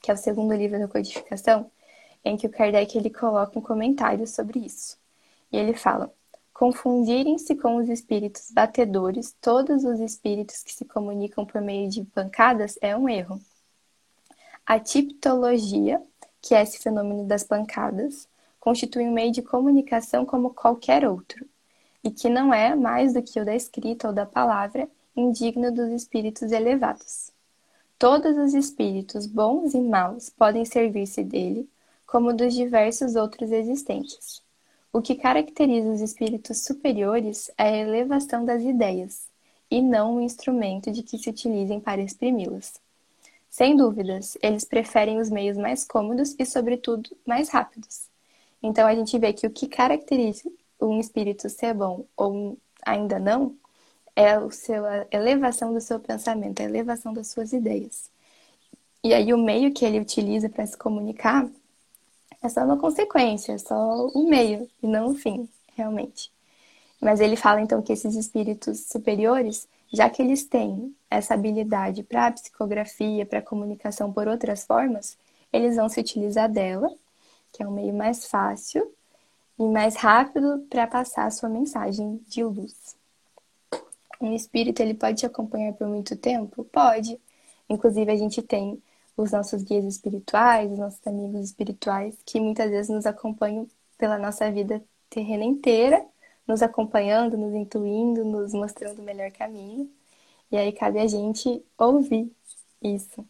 que 0.05 0.11
é 0.11 0.15
o 0.15 0.19
segundo 0.19 0.55
livro 0.55 0.79
da 0.79 0.87
codificação, 0.87 1.71
em 2.23 2.37
que 2.37 2.47
o 2.47 2.51
Kardec 2.51 2.99
ele 2.99 3.09
coloca 3.09 3.59
um 3.59 3.63
comentário 3.63 4.27
sobre 4.27 4.59
isso. 4.59 4.99
E 5.51 5.57
ele 5.57 5.73
fala: 5.73 6.13
Confundirem-se 6.53 7.55
com 7.57 7.77
os 7.77 7.89
espíritos 7.89 8.51
batedores 8.51 9.35
todos 9.41 9.83
os 9.83 10.01
espíritos 10.01 10.63
que 10.63 10.75
se 10.75 10.85
comunicam 10.85 11.47
por 11.47 11.63
meio 11.63 11.89
de 11.89 12.05
pancadas 12.05 12.79
é 12.83 12.95
um 12.95 13.09
erro. 13.09 13.41
A 14.67 14.79
tipologia, 14.79 16.03
que 16.43 16.55
é 16.55 16.63
esse 16.63 16.79
fenômeno 16.81 17.25
das 17.25 17.43
pancadas, 17.43 18.29
constitui 18.61 19.05
um 19.05 19.13
meio 19.13 19.33
de 19.33 19.41
comunicação 19.41 20.27
como 20.27 20.53
qualquer 20.53 21.09
outro, 21.09 21.47
e 22.03 22.11
que 22.11 22.29
não 22.29 22.53
é 22.53 22.75
mais 22.75 23.15
do 23.15 23.23
que 23.23 23.41
o 23.41 23.45
da 23.45 23.57
escrita 23.57 24.09
ou 24.09 24.13
da 24.13 24.27
palavra, 24.27 24.87
indigno 25.17 25.73
dos 25.73 25.91
espíritos 25.93 26.53
elevados. 26.53 27.34
Todos 28.05 28.37
os 28.37 28.53
espíritos, 28.53 29.25
bons 29.25 29.73
e 29.73 29.81
maus, 29.81 30.29
podem 30.29 30.63
servir-se 30.67 31.25
dele, 31.25 31.67
como 32.07 32.35
dos 32.35 32.53
diversos 32.53 33.17
outros 33.17 33.51
existentes. 33.51 34.43
O 34.93 35.01
que 35.01 35.15
caracteriza 35.15 35.89
os 35.89 36.03
espíritos 36.03 36.65
superiores 36.65 37.51
é 37.57 37.65
a 37.65 37.79
elevação 37.79 38.45
das 38.45 38.63
ideias, 38.63 39.27
e 39.71 39.81
não 39.81 40.17
o 40.17 40.21
instrumento 40.21 40.91
de 40.91 41.03
que 41.03 41.17
se 41.17 41.31
utilizem 41.31 41.81
para 41.81 42.03
exprimi-las. 42.03 42.79
Sem 43.49 43.75
dúvidas, 43.75 44.37
eles 44.43 44.67
preferem 44.67 45.19
os 45.19 45.31
meios 45.31 45.57
mais 45.57 45.83
cômodos 45.83 46.37
e, 46.39 46.45
sobretudo, 46.45 47.09
mais 47.27 47.49
rápidos. 47.49 48.11
Então, 48.63 48.87
a 48.87 48.95
gente 48.95 49.19
vê 49.19 49.33
que 49.33 49.47
o 49.47 49.51
que 49.51 49.67
caracteriza 49.67 50.47
um 50.79 51.01
espírito 51.01 51.49
ser 51.49 51.73
bom 51.73 52.05
ou 52.19 52.59
ainda 52.85 53.19
não 53.19 53.57
é 54.17 54.39
o 54.39 54.51
seu, 54.51 54.85
a 54.87 55.07
elevação 55.11 55.73
do 55.73 55.81
seu 55.81 55.99
pensamento, 55.99 56.61
a 56.61 56.65
elevação 56.65 57.13
das 57.13 57.29
suas 57.29 57.53
ideias. 57.53 58.11
E 59.03 59.13
aí 59.13 59.35
o 59.35 59.39
meio 59.39 59.73
que 59.73 59.85
ele 59.85 60.01
utiliza 60.01 60.49
para 60.49 60.67
se 60.67 60.77
comunicar 60.77 61.49
é 62.43 62.49
só 62.49 62.65
uma 62.65 62.79
consequência, 62.79 63.53
é 63.53 63.59
só 63.59 64.07
o 64.09 64.29
meio 64.29 64.69
e 64.83 64.87
não 64.87 65.09
o 65.09 65.15
fim, 65.15 65.49
realmente. 65.75 66.31
Mas 67.01 67.21
ele 67.21 67.37
fala 67.37 67.61
então 67.61 67.83
que 67.83 67.93
esses 67.93 68.15
espíritos 68.15 68.87
superiores, 68.87 69.69
já 69.93 70.09
que 70.09 70.23
eles 70.23 70.45
têm 70.45 70.95
essa 71.11 71.35
habilidade 71.35 72.03
para 72.03 72.33
psicografia, 72.33 73.27
para 73.27 73.43
comunicação 73.43 74.13
por 74.13 74.29
outras 74.29 74.65
formas, 74.65 75.19
eles 75.53 75.77
vão 75.77 75.89
se 75.89 76.01
utilizar 76.01 76.51
dela, 76.51 76.91
que 77.53 77.63
é 77.63 77.69
um 77.69 77.73
meio 77.73 77.95
mais 77.95 78.27
fácil 78.27 78.91
e 79.59 79.65
mais 79.65 79.97
rápido 79.97 80.67
para 80.71 80.87
passar 80.87 81.27
a 81.27 81.31
sua 81.31 81.49
mensagem 81.49 82.21
de 82.27 82.43
luz. 82.43 82.97
Um 84.21 84.35
espírito 84.35 84.81
ele 84.81 84.95
pode 84.95 85.21
te 85.21 85.27
acompanhar 85.27 85.73
por 85.75 85.87
muito 85.89 86.17
tempo? 86.17 86.65
Pode. 86.65 87.21
Inclusive 87.69 88.11
a 88.11 88.17
gente 88.17 88.43
tem 88.43 88.83
os 89.17 89.33
nossos 89.33 89.63
guias 89.63 89.85
espirituais, 89.85 90.71
os 90.73 90.79
nossos 90.79 91.07
amigos 91.07 91.45
espirituais 91.45 92.17
que 92.25 92.41
muitas 92.41 92.71
vezes 92.71 92.91
nos 92.91 93.07
acompanham 93.07 93.69
pela 93.99 94.19
nossa 94.19 94.51
vida 94.51 94.83
terrena 95.09 95.45
inteira, 95.45 96.05
nos 96.47 96.63
acompanhando, 96.63 97.37
nos 97.37 97.55
intuindo, 97.55 98.25
nos 98.25 98.53
mostrando 98.53 99.01
o 99.01 99.05
melhor 99.05 99.31
caminho. 99.33 99.91
E 100.51 100.57
aí 100.57 100.73
cabe 100.73 101.01
a 101.01 101.07
gente 101.07 101.65
ouvir 101.79 102.31
isso, 102.83 103.27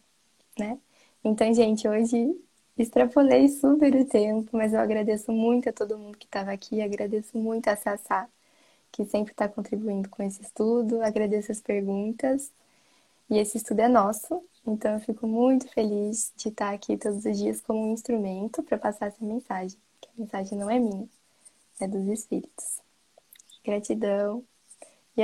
né? 0.59 0.79
Então, 1.23 1.53
gente, 1.53 1.87
hoje 1.87 2.39
extrapolei 2.77 3.47
super 3.49 3.95
o 3.95 4.05
tempo, 4.05 4.49
mas 4.57 4.73
eu 4.73 4.79
agradeço 4.79 5.31
muito 5.31 5.69
a 5.69 5.73
todo 5.73 5.97
mundo 5.97 6.17
que 6.17 6.25
estava 6.25 6.51
aqui, 6.51 6.81
agradeço 6.81 7.37
muito 7.37 7.67
a 7.69 7.75
Sassá 7.75 8.29
que 8.95 9.03
sempre 9.03 9.33
está 9.33 9.49
contribuindo 9.49 10.07
com 10.07 10.23
esse 10.23 10.41
estudo. 10.41 11.01
Agradeço 11.01 11.51
as 11.51 11.59
perguntas. 11.59 12.49
E 13.29 13.37
esse 13.37 13.57
estudo 13.57 13.81
é 13.81 13.89
nosso, 13.89 14.41
então 14.65 14.93
eu 14.93 14.99
fico 14.99 15.27
muito 15.27 15.67
feliz 15.67 16.31
de 16.37 16.47
estar 16.49 16.73
aqui 16.73 16.95
todos 16.95 17.25
os 17.25 17.37
dias 17.37 17.59
como 17.59 17.89
um 17.89 17.91
instrumento 17.91 18.63
para 18.63 18.77
passar 18.77 19.07
essa 19.07 19.25
mensagem. 19.25 19.77
Que 19.99 20.07
a 20.07 20.21
mensagem 20.21 20.57
não 20.57 20.69
é 20.69 20.79
minha, 20.79 21.09
é 21.81 21.87
dos 21.87 22.07
espíritos. 22.07 22.79
Gratidão. 23.65 24.43